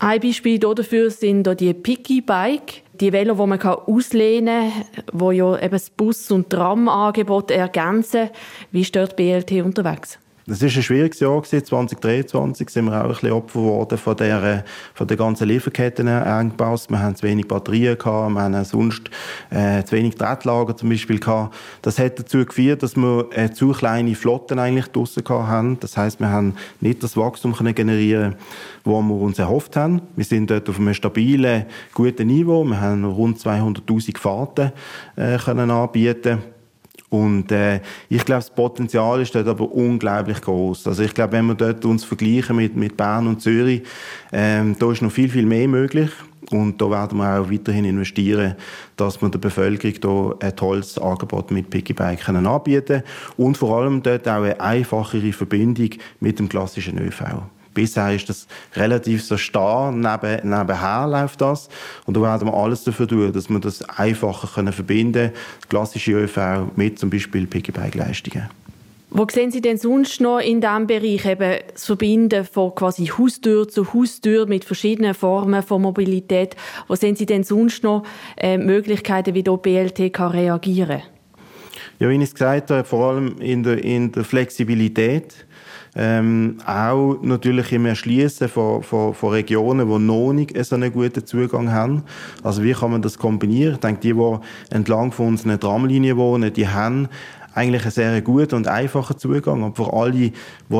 Ein 0.00 0.20
Beispiel 0.20 0.58
dafür 0.60 1.10
sind 1.10 1.48
die 1.60 1.74
Picky-Bike, 1.74 2.82
die 3.00 3.12
Velo, 3.12 3.34
die 3.34 3.46
man 3.46 3.60
auslehnen 3.60 4.70
kann, 4.70 5.18
die 5.18 5.36
ja 5.36 5.58
eben 5.58 5.72
das 5.72 5.90
Bus- 5.90 6.30
und 6.30 6.50
Tram-Angebot 6.50 7.50
ergänzen. 7.50 8.30
Wie 8.70 8.84
stört 8.84 9.16
BLT 9.16 9.50
unterwegs? 9.62 10.18
Das 10.48 10.62
ist 10.62 10.74
ein 10.78 10.82
schwieriges 10.82 11.20
Jahr 11.20 11.42
gewesen. 11.42 11.62
2023 11.62 12.70
sind 12.70 12.86
wir 12.86 12.98
auch 12.98 13.04
ein 13.04 13.08
bisschen 13.10 13.32
Opfer 13.32 13.60
geworden 13.60 13.98
von 13.98 14.16
der, 14.16 14.64
von 14.94 15.06
der 15.06 15.16
ganzen 15.18 15.46
Lieferkettenengpass. 15.46 16.88
Wir 16.88 17.02
haben 17.02 17.14
zu 17.16 17.26
wenig 17.26 17.46
Batterien 17.46 17.98
gehabt, 17.98 18.32
wir 18.32 18.40
haben 18.40 18.64
sonst 18.64 19.10
äh, 19.50 19.84
zu 19.84 19.94
wenig 19.94 20.14
Drahtlager 20.14 20.74
zum 20.74 20.88
Beispiel 20.88 21.20
gehabt. 21.20 21.54
Das 21.82 21.98
hat 21.98 22.18
dazu 22.18 22.46
geführt, 22.46 22.82
dass 22.82 22.96
wir 22.96 23.28
äh, 23.32 23.50
zu 23.50 23.72
kleine 23.72 24.14
Flotten 24.14 24.58
eigentlich 24.58 24.86
draussen 24.86 25.22
haben. 25.28 25.78
Das 25.80 25.98
heißt, 25.98 26.18
wir 26.18 26.30
haben 26.30 26.54
nicht 26.80 27.02
das 27.02 27.14
Wachstum 27.14 27.54
können 27.54 27.74
generieren, 27.74 28.36
wo 28.84 29.02
wir 29.02 29.16
uns 29.16 29.38
erhofft 29.38 29.76
haben. 29.76 30.00
Wir 30.16 30.24
sind 30.24 30.50
dort 30.50 30.66
auf 30.70 30.78
einem 30.78 30.94
stabilen, 30.94 31.66
guten 31.92 32.26
Niveau. 32.26 32.64
Wir 32.64 32.80
haben 32.80 33.04
rund 33.04 33.38
200.000 33.38 34.16
Fahrten 34.16 34.72
äh, 35.16 35.36
können 35.36 35.70
anbieten 35.70 36.38
und 37.10 37.50
äh, 37.52 37.80
ich 38.08 38.24
glaube, 38.24 38.40
das 38.40 38.50
Potenzial 38.50 39.22
ist 39.22 39.34
dort 39.34 39.48
aber 39.48 39.70
unglaublich 39.72 40.40
groß. 40.42 40.86
Also 40.88 41.02
ich 41.02 41.14
glaube, 41.14 41.32
wenn 41.32 41.46
wir 41.46 41.54
dort 41.54 41.84
uns 41.84 42.04
vergleichen 42.04 42.56
mit, 42.56 42.76
mit 42.76 42.96
Bern 42.96 43.26
und 43.26 43.40
Zürich, 43.40 43.82
ähm, 44.32 44.76
da 44.78 44.92
ist 44.92 45.00
noch 45.00 45.12
viel, 45.12 45.30
viel 45.30 45.46
mehr 45.46 45.68
möglich. 45.68 46.10
Und 46.50 46.80
da 46.80 46.90
werden 46.90 47.18
wir 47.18 47.40
auch 47.40 47.50
weiterhin 47.50 47.84
investieren, 47.84 48.54
dass 48.96 49.20
wir 49.20 49.28
der 49.28 49.38
Bevölkerung 49.38 50.34
hier 50.40 50.48
ein 50.48 50.56
tolles 50.56 50.98
Angebot 50.98 51.50
mit 51.50 51.68
Piggybike 51.68 52.24
können 52.24 52.46
anbieten 52.46 53.02
und 53.36 53.58
vor 53.58 53.78
allem 53.78 54.02
dort 54.02 54.26
auch 54.26 54.42
eine 54.42 54.58
einfachere 54.58 55.32
Verbindung 55.32 55.90
mit 56.20 56.38
dem 56.38 56.48
klassischen 56.48 56.98
ÖV. 56.98 57.22
Bisher 57.74 58.14
ist 58.14 58.28
das 58.28 58.46
relativ 58.74 59.24
so 59.24 59.36
starr, 59.36 59.92
neben, 59.92 60.48
nebenher 60.48 61.06
läuft 61.06 61.40
das. 61.40 61.68
Und 62.06 62.16
da 62.16 62.22
werden 62.22 62.48
wir 62.48 62.54
alles 62.54 62.84
dafür 62.84 63.06
tun, 63.06 63.32
dass 63.32 63.48
wir 63.48 63.60
das 63.60 63.82
einfacher 63.88 64.48
können 64.48 64.72
verbinden 64.72 65.12
können, 65.12 65.32
klassische 65.68 66.12
ÖV 66.12 66.38
mit 66.76 66.98
zum 66.98 67.10
Beispiel 67.10 67.46
Piggyback-Leistungen. 67.46 68.48
Wo 69.10 69.26
sehen 69.30 69.50
Sie 69.50 69.62
denn 69.62 69.78
sonst 69.78 70.20
noch 70.20 70.38
in 70.38 70.60
diesem 70.60 70.86
Bereich 70.86 71.24
eben 71.24 71.60
das 71.72 71.86
Verbinden 71.86 72.44
von 72.44 72.74
quasi 72.74 73.06
Haustür 73.06 73.66
zu 73.66 73.94
Haustür 73.94 74.46
mit 74.46 74.66
verschiedenen 74.66 75.14
Formen 75.14 75.62
von 75.62 75.80
Mobilität? 75.80 76.56
Wo 76.88 76.94
sehen 76.94 77.16
Sie 77.16 77.24
denn 77.24 77.42
sonst 77.42 77.82
noch 77.82 78.02
äh, 78.36 78.58
Möglichkeiten, 78.58 79.34
wie 79.34 79.42
dort 79.42 79.62
BLT 79.62 80.12
kann 80.12 80.32
reagieren 80.32 81.02
Ja, 81.98 82.10
wie 82.10 82.16
ich 82.16 82.22
es 82.22 82.34
gesagt 82.34 82.70
habe, 82.70 82.84
vor 82.84 83.12
allem 83.12 83.40
in 83.40 83.62
der, 83.62 83.82
in 83.82 84.12
der 84.12 84.24
Flexibilität 84.24 85.46
ähm, 86.00 86.58
auch 86.64 87.16
natürlich 87.22 87.72
im 87.72 87.86
Erschließen 87.86 88.48
von, 88.48 88.84
von, 88.84 89.12
von 89.12 89.30
Regionen, 89.30 89.88
die 89.88 89.98
noch 89.98 90.32
nicht 90.32 90.64
so 90.64 90.76
einen 90.76 90.92
guten 90.92 91.26
Zugang 91.26 91.72
haben. 91.72 92.04
Also 92.44 92.62
wie 92.62 92.72
kann 92.72 92.92
man 92.92 93.02
das 93.02 93.18
kombinieren? 93.18 93.74
Ich 93.74 93.80
denke, 93.80 94.00
die, 94.02 94.14
die 94.14 94.38
entlang 94.74 95.10
von 95.10 95.28
unseren 95.28 95.58
Tramlinien 95.58 96.16
wohnen, 96.16 96.52
die 96.52 96.68
haben 96.68 97.08
eigentlich 97.58 97.82
einen 97.82 97.90
sehr 97.90 98.20
guten 98.22 98.54
und 98.54 98.68
einfachen 98.68 99.18
Zugang. 99.18 99.64
Aber 99.64 99.74
für 99.74 99.92
alle, 99.92 100.12
die 100.12 100.32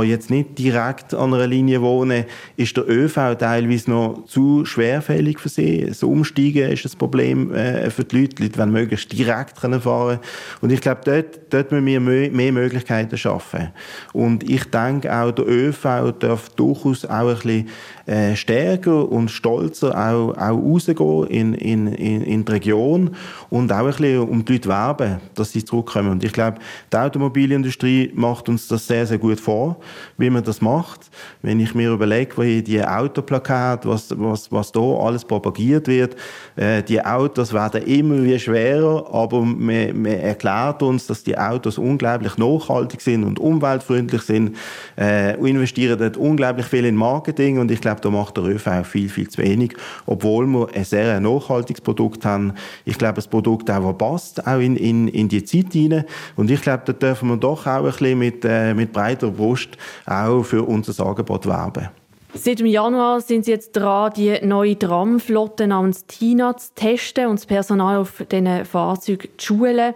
jetzt 0.04 0.30
nicht 0.30 0.58
direkt 0.58 1.12
an 1.12 1.34
einer 1.34 1.46
Linie 1.46 1.82
wohnen, 1.82 2.24
ist 2.56 2.76
der 2.76 2.88
ÖV 2.88 3.36
teilweise 3.38 3.90
noch 3.90 4.24
zu 4.26 4.64
schwerfällig 4.64 5.40
für 5.40 5.48
sie. 5.48 5.86
Das 5.86 6.02
Umsteigen 6.02 6.70
ist 6.70 6.84
ein 6.86 6.98
Problem 6.98 7.52
äh, 7.52 7.90
für 7.90 8.04
die 8.04 8.20
Leute. 8.20 8.36
Die 8.36 8.42
Leute 8.44 8.58
wollen 8.58 8.72
möglichst 8.72 9.12
direkt 9.12 9.58
fahren 9.58 10.20
Und 10.60 10.72
ich 10.72 10.80
glaube, 10.80 11.00
dort, 11.04 11.40
dort 11.50 11.72
müssen 11.72 11.86
wir 11.86 12.00
mehr 12.30 12.52
Möglichkeiten 12.52 13.16
schaffen. 13.18 13.70
Und 14.12 14.48
ich 14.48 14.64
denke 14.64 15.12
auch, 15.14 15.32
der 15.32 15.46
ÖV 15.46 16.12
darf 16.18 16.48
durchaus 16.50 17.04
auch 17.04 17.28
ein 17.28 17.34
bisschen 17.34 17.68
äh, 18.06 18.36
stärker 18.36 19.10
und 19.10 19.30
stolzer 19.30 19.90
auch, 19.90 20.36
auch 20.36 20.38
rausgehen 20.38 21.24
in, 21.24 21.54
in, 21.54 21.86
in, 21.88 22.22
in 22.22 22.44
die 22.44 22.52
Region 22.52 23.16
und 23.50 23.72
auch 23.72 23.78
ein 23.78 23.86
bisschen 23.86 24.20
um 24.20 24.44
die 24.44 24.54
Leute 24.54 24.68
werben, 24.68 25.16
dass 25.34 25.52
sie 25.52 25.64
zurückkommen. 25.64 26.12
Und 26.12 26.24
ich 26.24 26.32
glaube, 26.32 26.58
die 26.92 26.96
Automobilindustrie 26.96 28.12
macht 28.14 28.48
uns 28.48 28.68
das 28.68 28.86
sehr, 28.86 29.06
sehr 29.06 29.18
gut 29.18 29.40
vor, 29.40 29.76
wie 30.16 30.30
man 30.30 30.44
das 30.44 30.60
macht. 30.60 31.10
Wenn 31.42 31.60
ich 31.60 31.74
mir 31.74 31.92
überlege, 31.92 32.36
wie 32.38 32.62
die 32.62 32.82
Autoplakate, 32.84 33.88
was, 33.88 34.14
was, 34.18 34.50
was 34.50 34.72
da 34.72 34.80
alles 34.80 35.24
propagiert 35.24 35.88
wird, 35.88 36.16
äh, 36.56 36.82
die 36.82 37.04
Autos 37.04 37.52
werden 37.52 37.82
immer 37.82 38.22
wie 38.22 38.38
schwerer, 38.38 39.12
aber 39.12 39.42
man, 39.42 40.02
man 40.02 40.12
erklärt 40.12 40.82
uns, 40.82 41.06
dass 41.06 41.22
die 41.22 41.36
Autos 41.36 41.78
unglaublich 41.78 42.36
nachhaltig 42.36 43.00
sind 43.00 43.24
und 43.24 43.38
umweltfreundlich 43.38 44.22
sind, 44.22 44.56
äh, 44.98 45.34
investieren 45.48 45.98
dort 45.98 46.16
unglaublich 46.16 46.66
viel 46.66 46.84
in 46.84 46.96
Marketing 46.96 47.58
und 47.58 47.70
ich 47.70 47.80
glaube, 47.80 48.00
da 48.00 48.10
macht 48.10 48.36
der 48.36 48.44
ÖV 48.44 48.84
viel, 48.84 49.08
viel 49.08 49.28
zu 49.28 49.42
wenig, 49.42 49.74
obwohl 50.06 50.46
wir 50.46 50.68
ein 50.74 50.84
sehr 50.84 51.20
nachhaltiges 51.20 51.80
Produkt 51.80 52.24
haben. 52.24 52.52
Ich 52.84 52.98
glaube, 52.98 53.14
das 53.14 53.28
Produkt 53.28 53.70
auch, 53.70 53.92
passt, 53.96 54.46
auch 54.46 54.60
in, 54.60 54.76
in, 54.76 55.08
in 55.08 55.28
die 55.28 55.44
Zeit 55.44 55.72
hinein 55.72 56.04
und 56.36 56.47
ich 56.50 56.62
glaube, 56.62 56.82
da 56.86 56.92
dürfen 56.92 57.28
wir 57.28 57.36
doch 57.36 57.66
auch 57.66 57.76
ein 57.78 57.84
bisschen 57.84 58.18
mit, 58.18 58.44
äh, 58.44 58.74
mit 58.74 58.92
breiter 58.92 59.30
Brust 59.30 59.70
auch 60.06 60.42
für 60.42 60.62
unser 60.62 61.04
Angebot 61.04 61.46
werben. 61.46 61.88
Seit 62.34 62.58
dem 62.58 62.66
Januar 62.66 63.22
sind 63.22 63.46
Sie 63.46 63.50
jetzt 63.50 63.72
dran, 63.72 64.12
die 64.14 64.38
neue 64.44 64.78
Tramflotte 64.78 65.66
namens 65.66 66.06
Tina 66.06 66.56
zu 66.56 66.68
testen 66.74 67.26
und 67.26 67.38
das 67.38 67.46
Personal 67.46 67.96
auf 67.96 68.22
diesen 68.30 68.64
Fahrzeugen 68.66 69.28
zu 69.38 69.46
schulen. 69.46 69.94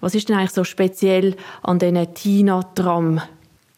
Was 0.00 0.14
ist 0.14 0.28
denn 0.28 0.36
eigentlich 0.36 0.52
so 0.52 0.62
speziell 0.62 1.34
an 1.62 1.80
diesen 1.80 2.14
Tina-Tram? 2.14 3.20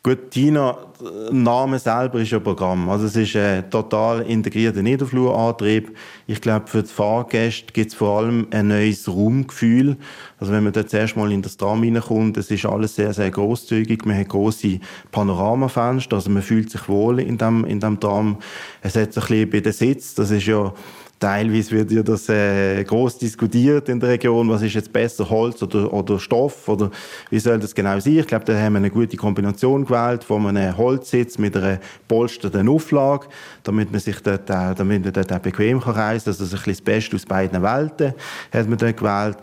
Gut, 0.06 0.32
Tina, 0.32 0.76
der 1.00 1.32
Name 1.32 1.78
selber 1.78 2.20
ist 2.20 2.34
ein 2.34 2.42
Programm. 2.42 2.90
Also 2.90 3.06
es 3.06 3.16
ist 3.16 3.36
ein 3.36 3.70
total 3.70 4.20
integrierter 4.20 4.82
Niederflurantrieb. 4.82 5.96
Ich 6.26 6.42
glaube, 6.42 6.66
für 6.66 6.82
die 6.82 6.90
Fahrgäste 6.90 7.72
gibt 7.72 7.90
es 7.90 7.94
vor 7.94 8.18
allem 8.18 8.46
ein 8.50 8.68
neues 8.68 9.08
Raumgefühl. 9.08 9.96
Also 10.38 10.52
wenn 10.52 10.62
man 10.62 10.74
dort 10.74 10.90
zuerst 10.90 11.16
mal 11.16 11.32
in 11.32 11.40
das 11.40 11.56
Tram 11.56 11.80
reinkommt, 11.80 12.36
es 12.36 12.50
ist 12.50 12.66
alles 12.66 12.96
sehr, 12.96 13.14
sehr 13.14 13.30
großzügig. 13.30 14.04
Man 14.04 14.18
hat 14.18 14.28
große 14.28 14.78
Panoramafenster, 15.10 16.16
also 16.16 16.28
man 16.28 16.42
fühlt 16.42 16.70
sich 16.70 16.86
wohl 16.86 17.18
in 17.18 17.38
dem, 17.38 17.64
in 17.64 17.80
dem 17.80 17.98
Tram. 17.98 18.36
Es 18.82 18.96
hat 18.96 19.08
ein 19.08 19.14
bisschen 19.14 19.48
bei 19.48 19.60
den 19.60 19.72
Sitz, 19.72 20.14
das 20.14 20.30
ist 20.30 20.44
ja 20.44 20.70
Teilweise 21.18 21.70
wird 21.70 21.92
ja 21.92 22.03
das 22.03 22.29
äh, 22.29 22.83
groß 22.85 23.18
diskutiert 23.18 23.88
in 23.88 24.00
der 24.00 24.11
Region, 24.11 24.48
was 24.48 24.62
ist 24.62 24.74
jetzt 24.74 24.92
besser, 24.92 25.29
Holz 25.31 25.62
oder, 25.62 25.92
oder 25.92 26.18
Stoff 26.18 26.68
oder 26.68 26.90
wie 27.31 27.38
soll 27.38 27.59
das 27.59 27.74
genau 27.74 27.98
sein? 27.98 28.18
Ich 28.18 28.27
glaube, 28.27 28.44
da 28.44 28.59
haben 28.59 28.74
wir 28.74 28.79
eine 28.79 28.90
gute 28.90 29.16
Kombination 29.16 29.85
gewählt 29.85 30.24
von 30.24 30.46
einem 30.46 30.77
Holzsitz 30.77 31.38
mit 31.38 31.57
einer 31.57 31.79
polsterten 32.09 32.68
Auflage, 32.68 33.29
damit 33.62 33.90
man 33.90 34.00
sich 34.00 34.20
dort, 34.20 34.50
auch, 34.50 34.74
damit 34.74 35.05
man 35.05 35.12
dort 35.12 35.33
auch 35.33 35.38
bequem 35.38 35.81
kann 35.81 35.94
reisen 35.94 36.33
kann. 36.33 36.40
Also 36.40 36.44
ein 36.44 36.50
bisschen 36.50 36.72
das 36.72 36.83
Beste 36.83 37.16
aus 37.16 37.27
beiden 37.27 37.62
Welten 37.62 38.14
hat 38.53 38.68
man 38.68 38.79
dort 38.79 38.96
gewählt. 38.96 39.38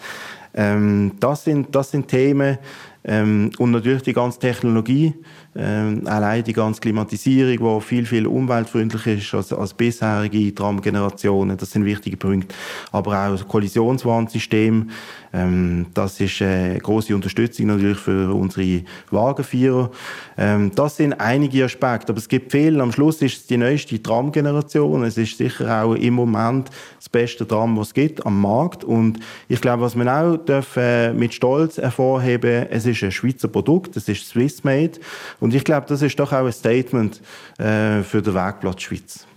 Ähm, 0.54 1.14
das, 1.20 1.46
sind, 1.46 1.74
das 1.74 1.92
sind 1.92 2.08
Themen 2.08 2.58
ähm, 3.04 3.52
und 3.58 3.72
natürlich 3.72 4.04
die 4.04 4.14
ganze 4.14 4.40
Technologie 4.40 5.14
ähm, 5.56 6.04
allein 6.06 6.44
die 6.44 6.54
ganze 6.54 6.80
Klimatisierung, 6.80 7.80
die 7.80 7.86
viel, 7.86 8.06
viel 8.06 8.26
umweltfreundlicher 8.26 9.14
ist 9.14 9.34
als, 9.34 9.52
als 9.52 9.74
bisherige 9.74 10.56
Tramgenerationen, 10.56 11.58
das 11.58 11.72
sind 11.72 11.84
wichtige 11.84 12.16
Punkte. 12.16 12.56
Aber 12.92 13.12
auch 13.12 13.32
das 13.32 13.48
Kollisionswarnsystem, 13.48 14.90
ähm, 15.34 15.86
das 15.94 16.20
ist 16.20 16.42
eine 16.42 16.80
große 16.80 17.14
Unterstützung 17.14 17.68
natürlich 17.68 17.98
für 17.98 18.34
unsere 18.34 18.84
Wagenvierer. 19.10 19.92
Ähm, 20.38 20.72
das 20.74 20.98
sind 20.98 21.14
einige 21.14 21.66
Aspekte, 21.66 22.12
aber 22.12 22.20
es 22.20 22.28
gibt 22.28 22.52
viel. 22.52 22.80
Am 22.80 22.92
Schluss 22.92 23.22
ist 23.22 23.38
es 23.38 23.48
die 23.48 23.58
neueste 23.58 24.02
Tramgeneration. 24.02 25.04
Es 25.04 25.18
ist 25.18 25.38
sicher 25.38 25.84
auch 25.84 25.96
im 25.96 26.14
Moment 26.14 26.70
das 26.98 27.10
beste 27.10 27.48
Tram, 27.48 27.78
was 27.78 27.88
es 27.88 27.94
gibt 27.94 28.26
am 28.26 28.40
Markt. 28.42 28.84
Und 28.84 29.20
ich 29.48 29.60
glaube, 29.60 29.84
was 29.84 29.96
man 29.96 30.08
auch 30.08 30.38
darf, 30.38 30.78
äh, 30.78 31.14
mit 31.14 31.34
Stolz 31.34 31.78
hervorheben, 31.78 32.68
es 32.70 32.86
ist 32.86 33.04
ein 33.04 33.12
Schweizer 33.12 33.48
Produkt, 33.48 33.96
es 33.98 34.08
ist 34.08 34.28
Swiss 34.28 34.64
made. 34.64 35.00
Und 35.42 35.54
ich 35.54 35.66
glaube, 35.66 35.88
das 35.90 36.02
ist 36.02 36.18
doch 36.18 36.32
auch 36.32 36.46
ein 36.46 36.52
Statement 36.54 37.20
äh, 37.58 38.04
für 38.04 38.22
den 38.22 38.34
Wegplatz 38.34 38.84
Schweiz. 38.84 39.28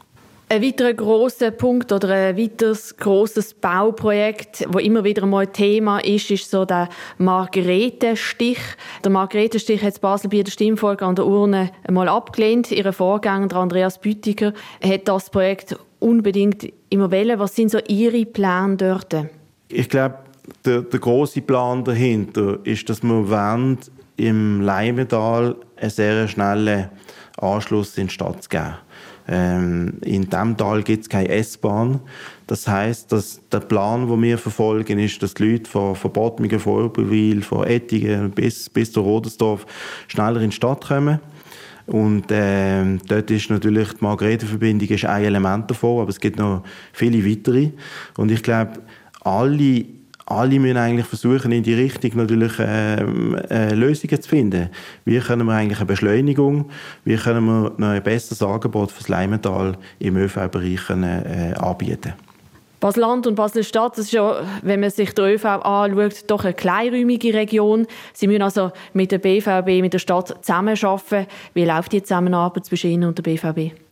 Ein 0.50 0.62
weiterer 0.62 0.92
grosser 0.92 1.50
Punkt 1.50 1.90
oder 1.90 2.10
ein 2.10 2.36
weiteres 2.36 2.94
grosses 2.98 3.54
Bauprojekt, 3.54 4.66
wo 4.68 4.78
immer 4.78 5.02
wieder 5.02 5.24
mal 5.24 5.46
Thema 5.46 6.00
ist, 6.00 6.30
ist 6.30 6.50
so 6.50 6.66
der 6.66 6.90
Margaretenstich. 7.16 8.58
Der 9.02 9.10
Margaretenstich 9.10 9.82
hat 9.82 9.98
Basel 10.02 10.28
bei 10.28 10.42
der 10.42 10.52
Stimmfolge 10.52 11.06
an 11.06 11.16
der 11.16 11.26
Urne 11.26 11.70
einmal 11.88 12.08
abgelehnt. 12.08 12.70
Ihr 12.70 12.92
Vorgänger, 12.92 13.48
der 13.48 13.58
Andreas 13.58 13.98
Büttiger, 13.98 14.52
hat 14.82 15.08
das 15.08 15.30
Projekt 15.30 15.78
unbedingt 15.98 16.70
immer 16.90 17.10
wählen. 17.10 17.38
Was 17.38 17.56
sind 17.56 17.70
so 17.70 17.78
Ihre 17.88 18.26
Pläne 18.26 18.76
dort? 18.76 19.16
Ich 19.68 19.88
glaube, 19.88 20.18
der, 20.66 20.82
der 20.82 21.00
große 21.00 21.40
Plan 21.40 21.84
dahinter 21.84 22.58
ist, 22.64 22.88
dass 22.90 23.02
wir 23.02 23.30
wollen, 23.30 23.78
im 24.16 24.60
Leimetal 24.60 25.56
einen 25.76 25.90
sehr 25.90 26.28
schnellen 26.28 26.88
Anschluss 27.40 27.98
in 27.98 28.06
die 28.06 28.12
Stadt 28.12 28.42
zu 28.42 28.48
geben. 28.48 28.74
Ähm, 29.26 29.94
in 30.02 30.28
diesem 30.28 30.56
Tal 30.56 30.82
gibt 30.82 31.02
es 31.04 31.08
keine 31.08 31.28
S-Bahn. 31.30 32.00
Das 32.46 32.68
heißt, 32.68 33.10
dass 33.10 33.40
der 33.50 33.60
Plan, 33.60 34.06
den 34.06 34.22
wir 34.22 34.36
verfolgen, 34.36 34.98
ist, 34.98 35.22
dass 35.22 35.34
die 35.34 35.52
Leute 35.52 35.70
von, 35.70 35.96
von 35.96 36.12
Bottmingen, 36.12 36.60
von 36.60 36.84
Oberwil, 36.84 37.42
von 37.42 37.66
Ettingen 37.66 38.30
bis, 38.30 38.68
bis 38.68 38.92
zu 38.92 39.00
Rodersdorf 39.00 39.66
schneller 40.08 40.42
in 40.42 40.50
die 40.50 40.56
Stadt 40.56 40.86
kommen. 40.86 41.20
Und 41.86 42.30
äh, 42.30 42.96
dort 43.08 43.30
ist 43.30 43.50
natürlich 43.50 43.92
die 43.92 44.04
Margaretenverbindung 44.04 44.88
ist 44.88 45.04
ein 45.04 45.24
Element 45.24 45.70
davon, 45.70 46.00
aber 46.00 46.10
es 46.10 46.20
gibt 46.20 46.38
noch 46.38 46.62
viele 46.92 47.24
weitere. 47.26 47.70
Und 48.16 48.30
ich 48.30 48.42
glaube, 48.42 48.80
alle 49.20 49.84
alle 50.26 50.58
müssen 50.58 50.76
eigentlich 50.76 51.06
versuchen, 51.06 51.52
in 51.52 51.62
die 51.62 51.74
Richtung 51.74 52.12
natürlich 52.14 52.52
ähm, 52.58 53.36
äh, 53.50 53.74
Lösungen 53.74 54.20
zu 54.20 54.28
finden. 54.28 54.70
Wie 55.04 55.18
können 55.18 55.46
wir 55.46 55.54
eigentlich 55.54 55.78
eine 55.78 55.86
Beschleunigung, 55.86 56.70
wie 57.04 57.16
können 57.16 57.44
wir 57.44 57.72
noch 57.76 57.88
ein 57.88 58.02
besseres 58.02 58.42
Angebot 58.42 58.90
für 58.90 59.00
das 59.00 59.08
Leimental 59.08 59.76
im 59.98 60.16
ÖV-Bereich 60.16 60.90
äh, 60.90 61.54
anbieten. 61.54 62.14
Basel-Land 62.80 63.26
und 63.26 63.34
Basel-Stadt, 63.34 63.92
das 63.92 64.06
ist 64.06 64.12
ja, 64.12 64.42
wenn 64.60 64.80
man 64.80 64.90
sich 64.90 65.14
den 65.14 65.24
ÖV 65.24 65.44
anschaut, 65.46 66.24
doch 66.26 66.44
eine 66.44 66.52
kleinräumige 66.52 67.32
Region. 67.32 67.86
Sie 68.12 68.26
müssen 68.26 68.42
also 68.42 68.72
mit 68.92 69.10
der 69.10 69.18
BVB, 69.18 69.80
mit 69.80 69.94
der 69.94 69.98
Stadt 69.98 70.36
zusammenarbeiten. 70.44 71.26
Wie 71.54 71.64
läuft 71.64 71.92
die 71.92 72.02
Zusammenarbeit 72.02 72.66
zwischen 72.66 72.90
Ihnen 72.90 73.08
und 73.08 73.16
der 73.16 73.22
BVB? 73.22 73.83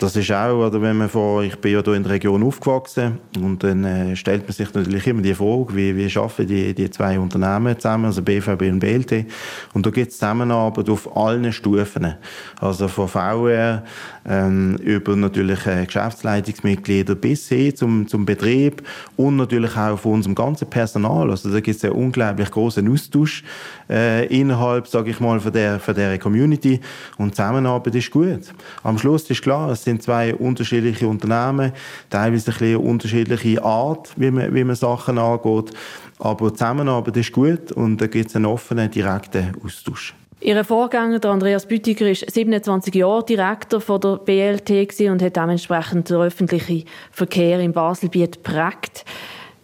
Das 0.00 0.16
ist 0.16 0.32
auch, 0.32 0.66
oder 0.66 0.80
wenn 0.80 0.96
man 0.96 1.10
von, 1.10 1.44
ich 1.44 1.56
bin 1.56 1.72
ja 1.72 1.82
hier 1.82 1.92
in 1.92 2.02
der 2.02 2.12
Region 2.12 2.42
aufgewachsen 2.42 3.18
und 3.38 3.62
dann 3.62 3.84
äh, 3.84 4.16
stellt 4.16 4.44
man 4.44 4.52
sich 4.52 4.72
natürlich 4.72 5.06
immer 5.06 5.20
die 5.20 5.34
Frage, 5.34 5.76
wie, 5.76 5.94
wie 5.94 6.08
schaffen 6.08 6.46
die, 6.46 6.74
die 6.74 6.90
zwei 6.90 7.18
Unternehmen 7.18 7.78
zusammen, 7.78 8.06
also 8.06 8.22
BVB 8.22 8.62
und 8.62 8.78
BLT. 8.78 9.26
Und 9.74 9.84
da 9.84 9.90
gibt 9.90 10.10
es 10.10 10.18
Zusammenarbeit 10.18 10.88
auf 10.88 11.14
allen 11.14 11.52
Stufen. 11.52 12.14
Also 12.58 12.88
von 12.88 13.08
VR 13.08 13.84
ähm, 14.24 14.76
über 14.76 15.16
natürlich 15.16 15.66
äh, 15.66 15.84
Geschäftsleitungsmitglieder 15.84 17.14
bis 17.14 17.48
hin 17.48 17.76
zum, 17.76 18.08
zum 18.08 18.24
Betrieb 18.24 18.82
und 19.16 19.36
natürlich 19.36 19.76
auch 19.76 19.98
von 19.98 20.12
unserem 20.12 20.34
ganzen 20.34 20.68
Personal. 20.70 21.30
Also 21.30 21.50
da 21.50 21.60
gibt 21.60 21.76
es 21.76 21.84
einen 21.84 21.92
unglaublich 21.92 22.50
großen 22.50 22.90
Austausch 22.90 23.44
äh, 23.90 24.26
innerhalb, 24.26 24.86
sage 24.86 25.10
ich 25.10 25.20
mal, 25.20 25.40
von 25.40 25.52
der, 25.52 25.78
von 25.78 25.94
der 25.94 26.18
Community 26.18 26.80
und 27.18 27.34
Zusammenarbeit 27.34 27.94
ist 27.96 28.10
gut. 28.10 28.52
Am 28.82 28.96
Schluss 28.96 29.28
ist 29.28 29.42
klar, 29.42 29.70
es 29.70 29.89
sind 29.90 30.02
zwei 30.02 30.34
unterschiedliche 30.34 31.06
Unternehmen, 31.06 31.72
teilweise 32.08 32.50
ein 32.50 32.58
bisschen 32.58 32.76
unterschiedliche 32.76 33.62
Art, 33.62 34.12
wie 34.16 34.30
man, 34.30 34.54
wie 34.54 34.64
man 34.64 34.76
Sachen 34.76 35.18
angeht. 35.18 35.70
Aber 36.18 36.52
Zusammenarbeit 36.52 37.16
ist 37.16 37.32
gut 37.32 37.72
und 37.72 38.00
da 38.00 38.06
gibt 38.06 38.28
es 38.30 38.36
einen 38.36 38.46
offenen, 38.46 38.90
direkten 38.90 39.56
Austausch. 39.64 40.14
Ihr 40.42 40.64
Vorgänger, 40.64 41.18
der 41.18 41.32
Andreas 41.32 41.66
Büttiger, 41.66 42.08
ist 42.10 42.30
27 42.30 42.94
Jahre 42.94 43.24
Direktor 43.24 43.80
von 43.80 44.00
der 44.00 44.16
BLT 44.16 45.00
und 45.10 45.22
hat 45.22 45.36
dementsprechend 45.36 46.08
den 46.08 46.16
öffentlichen 46.16 46.84
Verkehr 47.10 47.60
im 47.60 47.72
Baselbiet 47.72 48.42
geprägt. 48.42 49.04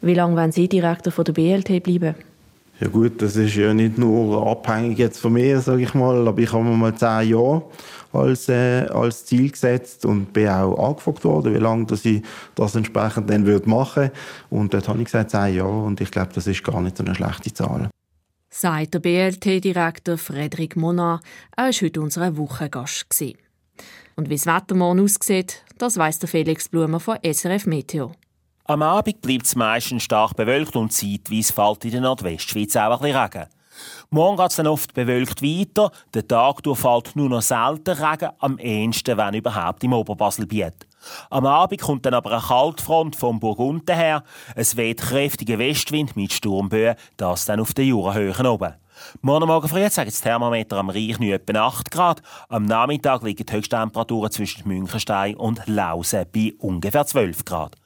Wie 0.03 0.13
lange 0.13 0.37
wollen 0.37 0.53
Sie 0.53 0.69
Direktor 0.69 1.13
von 1.13 1.25
der 1.25 1.33
BLT 1.33 1.83
bleiben? 1.83 2.15
Ja 2.79 2.89
gut, 2.89 3.23
das 3.23 3.37
ist 3.37 3.55
ja 3.55 3.73
nicht 3.73 3.97
nur 3.97 4.47
abhängig 4.47 4.99
jetzt 4.99 5.19
von 5.19 5.33
mir, 5.33 5.61
sage 5.61 5.83
ich 5.83 5.95
mal, 5.95 6.29
aber 6.29 6.39
ich 6.43 6.53
habe 6.53 6.63
mir 6.63 6.77
mal 6.77 6.95
zehn 6.95 7.31
Jahre 7.31 7.63
als, 8.13 8.51
äh, 8.51 8.87
als 8.89 9.25
Ziel 9.25 9.51
gesetzt 9.51 10.05
und 10.05 10.33
bin 10.35 10.49
auch 10.49 10.91
angefragt 10.91 11.25
worden, 11.25 11.55
wie 11.55 11.59
lange 11.59 11.87
dass 11.87 12.05
ich 12.05 12.23
das 12.55 12.75
entsprechend 12.75 13.31
dann 13.31 13.47
würde 13.47 13.69
machen 13.69 14.11
Und 14.51 14.75
dort 14.75 14.89
habe 14.89 14.99
ich 14.99 15.07
gesagt, 15.07 15.31
zehn 15.31 15.55
Jahre 15.55 15.85
und 15.85 16.03
ich 16.03 16.11
glaube, 16.11 16.33
das 16.35 16.47
ist 16.47 16.63
gar 16.65 16.83
nicht 16.83 16.99
so 16.99 17.05
eine 17.05 17.15
schlechte 17.15 17.53
Zahl. 17.55 17.89
Sagt 18.51 18.95
der 18.95 19.01
BLT-Direktor 19.01 20.19
Frederik 20.19 20.77
Monat. 20.77 21.21
Er 21.57 21.65
war 21.65 21.73
heute 21.73 22.01
unser 22.01 22.37
Wochengast. 22.37 23.07
Und 24.17 24.31
wie 24.31 24.37
das 24.37 24.47
Wetter 24.47 24.75
morgen 24.75 25.01
aussieht, 25.01 25.63
das 25.79 25.97
weiss 25.97 26.19
der 26.19 26.29
Felix 26.29 26.69
Blumer 26.69 27.01
von 27.01 27.19
SRF 27.23 27.67
Meteo. 27.67 28.13
Am 28.69 28.83
Abend 28.83 29.21
bleibt 29.21 29.47
es 29.47 29.55
meistens 29.55 30.03
stark 30.03 30.35
bewölkt 30.35 30.75
und 30.75 30.93
zeitweise 30.93 31.53
fällt 31.53 31.85
in 31.85 31.93
der 31.93 32.01
Nordwestschweiz 32.01 32.75
auch 32.75 33.01
ein 33.01 33.15
Regen. 33.15 33.47
Morgen 34.11 34.37
geht 34.37 34.51
es 34.51 34.57
dann 34.57 34.67
oft 34.67 34.93
bewölkt 34.93 35.41
weiter. 35.41 35.93
Der 36.13 36.27
Tag 36.27 36.63
fällt 36.75 37.15
nur 37.15 37.29
noch 37.29 37.43
selten 37.43 37.95
Regen, 37.95 38.31
am 38.41 38.59
ehesten, 38.59 39.17
wenn 39.17 39.35
überhaupt, 39.35 39.85
im 39.85 39.93
Oberbaselbiet. 39.93 40.89
Am 41.31 41.47
Abend 41.47 41.81
kommt 41.81 42.07
dann 42.07 42.15
aber 42.15 42.33
eine 42.33 42.43
Kaltfront 42.43 43.15
vom 43.15 43.39
Burgunden 43.39 43.95
her. 43.95 44.25
Es 44.57 44.77
weht 44.77 45.01
kräftiger 45.01 45.61
Westwind 45.61 46.17
mit 46.17 46.33
Sturmböen, 46.33 46.97
das 47.19 47.45
dann 47.45 47.61
auf 47.61 47.73
den 47.73 47.87
Jurahöhen 47.87 48.49
oben. 48.49 48.75
Morgen 49.21 49.47
Morgen 49.47 49.69
früh 49.69 49.89
sagen 49.91 50.11
das 50.11 50.23
Thermometer 50.23 50.79
am 50.79 50.91
Reich 50.91 51.21
nur 51.21 51.35
etwa 51.35 51.67
8 51.69 51.93
Grad. 51.93 52.21
Am 52.49 52.65
Nachmittag 52.65 53.23
liegen 53.23 53.47
die 53.47 53.53
Höchsttemperaturen 53.53 54.33
zwischen 54.33 54.67
Münchenstein 54.67 55.37
und 55.37 55.65
Lausen 55.69 56.25
bei 56.35 56.53
ungefähr 56.59 57.07
12 57.07 57.45
Grad. 57.45 57.77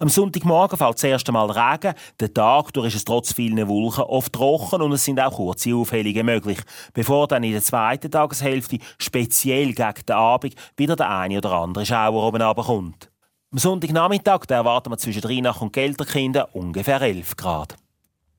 Am 0.00 0.08
Sonntagmorgen 0.08 0.78
fällt 0.78 0.94
das 0.94 1.04
erste 1.04 1.32
Mal 1.32 1.50
Regen. 1.50 1.94
Der 2.20 2.32
Tag 2.32 2.72
durch 2.72 2.88
ist 2.88 2.96
es 2.96 3.04
trotz 3.04 3.32
vielen 3.32 3.68
Wolken 3.68 4.04
oft 4.04 4.32
trocken 4.32 4.82
und 4.82 4.92
es 4.92 5.04
sind 5.04 5.20
auch 5.20 5.34
kurze 5.34 5.74
Aufhellungen 5.74 6.26
möglich, 6.26 6.58
bevor 6.92 7.28
dann 7.28 7.44
in 7.44 7.52
der 7.52 7.62
zweiten 7.62 8.10
Tageshälfte, 8.10 8.78
speziell 8.98 9.72
gegen 9.72 10.06
den 10.08 10.16
Abend, 10.16 10.54
wieder 10.76 10.96
der 10.96 11.10
eine 11.10 11.38
oder 11.38 11.52
andere 11.52 11.86
Schauer 11.86 12.28
oben 12.28 12.42
kommt. 12.54 13.10
Am 13.52 13.58
Sonntagnachmittag 13.58 14.48
erwarten 14.48 14.90
wir 14.90 14.98
zwischen 14.98 15.22
Rheinach 15.22 15.60
und 15.60 15.72
Gelterkinden 15.72 16.44
ungefähr 16.52 17.00
11 17.00 17.36
Grad. 17.36 17.76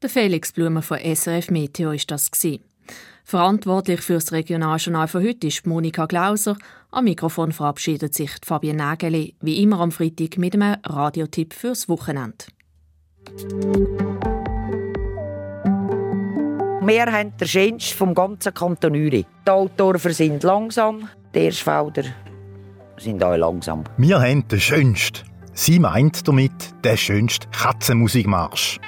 Der 0.01 0.09
Felix 0.09 0.51
Blumer 0.51 0.81
von 0.81 0.99
SRF 0.99 1.49
Meteo 1.49 1.91
ist 1.91 2.11
das. 2.11 2.29
Verantwortlich 3.27 4.01
für 4.01 4.13
das 4.13 4.31
Regionaljournal 4.31 5.07
von 5.07 5.23
heute 5.23 5.47
ist 5.47 5.65
Monika 5.65 6.05
Glauser. 6.05 6.55
Am 6.91 7.05
Mikrofon 7.05 7.51
verabschiedet 7.51 8.13
sich 8.13 8.29
Fabienne 8.45 8.87
Nägeli, 8.87 9.33
wie 9.41 9.63
immer 9.63 9.79
am 9.79 9.91
Freitag 9.91 10.37
mit 10.37 10.53
einem 10.53 10.75
Radiotipp 10.85 11.53
fürs 11.53 11.89
Wochenende. 11.89 12.45
Wir 16.81 17.05
haben 17.11 17.35
den 17.35 17.47
schönsten 17.47 17.97
vom 17.97 18.13
ganzen 18.13 18.53
Kanton 18.53 18.93
Uri. 18.93 19.25
Die 19.47 19.51
Autoren 19.51 20.13
sind 20.13 20.43
langsam, 20.43 21.09
die 21.33 21.45
Erstfelder 21.45 22.03
sind 22.97 23.23
auch 23.23 23.35
langsam. 23.35 23.83
Wir 23.97 24.21
haben 24.21 24.47
den 24.47 24.59
schönsten. 24.59 25.27
Sie 25.53 25.79
meint 25.79 26.27
damit 26.27 26.51
den 26.83 26.97
schönsten 26.97 27.49
Katzenmusikmarsch. 27.51 28.79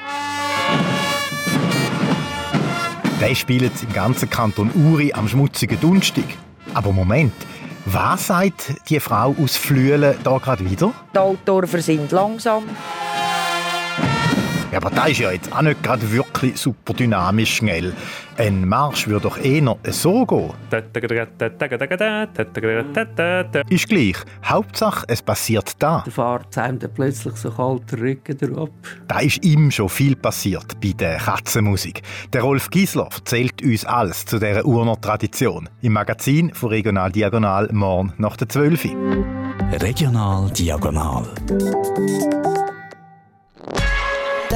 Der 3.19 3.33
spielt 3.33 3.71
im 3.81 3.93
ganzen 3.93 4.29
Kanton 4.29 4.69
Uri 4.75 5.11
am 5.11 5.27
schmutzigen 5.27 5.79
Dunstig. 5.79 6.37
Aber 6.75 6.91
Moment, 6.91 7.33
was 7.85 8.27
sagt 8.27 8.75
die 8.89 8.99
Frau 8.99 9.35
aus 9.41 9.57
Flüelen 9.57 10.15
da 10.23 10.37
gerade 10.37 10.69
wieder? 10.69 10.93
Die 11.15 11.17
Autoren 11.17 11.81
sind 11.81 12.11
langsam. 12.11 12.65
Ja, 14.71 14.79
aber 14.79 14.89
das 14.89 15.11
ist 15.11 15.19
ja 15.19 15.31
jetzt 15.31 15.53
auch 15.53 15.61
nicht 15.61 15.81
gerade 15.81 16.11
wirklich 16.11 16.57
super 16.57 16.93
dynamisch 16.93 17.55
schnell. 17.55 17.93
Ein 18.37 18.67
Marsch 18.67 19.07
würde 19.07 19.21
doch 19.21 19.37
eher 19.37 19.77
so 19.89 20.25
gehen. 20.25 20.51
Ist 23.69 23.87
gleich. 23.87 24.15
Hauptsache, 24.43 25.05
es 25.07 25.21
passiert 25.21 25.71
da. 25.79 26.03
Da 26.05 26.11
fährt 26.11 26.57
einem 26.57 26.79
dann 26.79 26.93
plötzlich 26.93 27.35
so 27.35 27.49
kalt 27.49 27.91
der 27.91 27.99
Rücken 27.99 28.37
drauf. 28.37 28.69
Da 29.07 29.19
ist 29.19 29.43
ihm 29.43 29.71
schon 29.71 29.89
viel 29.89 30.15
passiert 30.17 30.79
bei 30.81 30.91
der 30.91 31.17
Katzenmusik. 31.17 32.01
Der 32.33 32.41
Rolf 32.41 32.69
Giesler 32.69 33.07
erzählt 33.15 33.61
uns 33.63 33.85
alles 33.85 34.25
zu 34.25 34.37
dieser 34.37 34.65
Urner 34.65 34.99
Tradition. 34.99 35.69
Im 35.81 35.93
Magazin 35.93 36.53
von 36.53 36.69
Regional 36.69 37.11
Diagonal 37.11 37.69
morgen 37.71 38.13
nach 38.17 38.35
der 38.35 38.49
12. 38.49 38.89
Regional 39.81 40.51
Diagonal. 40.51 41.25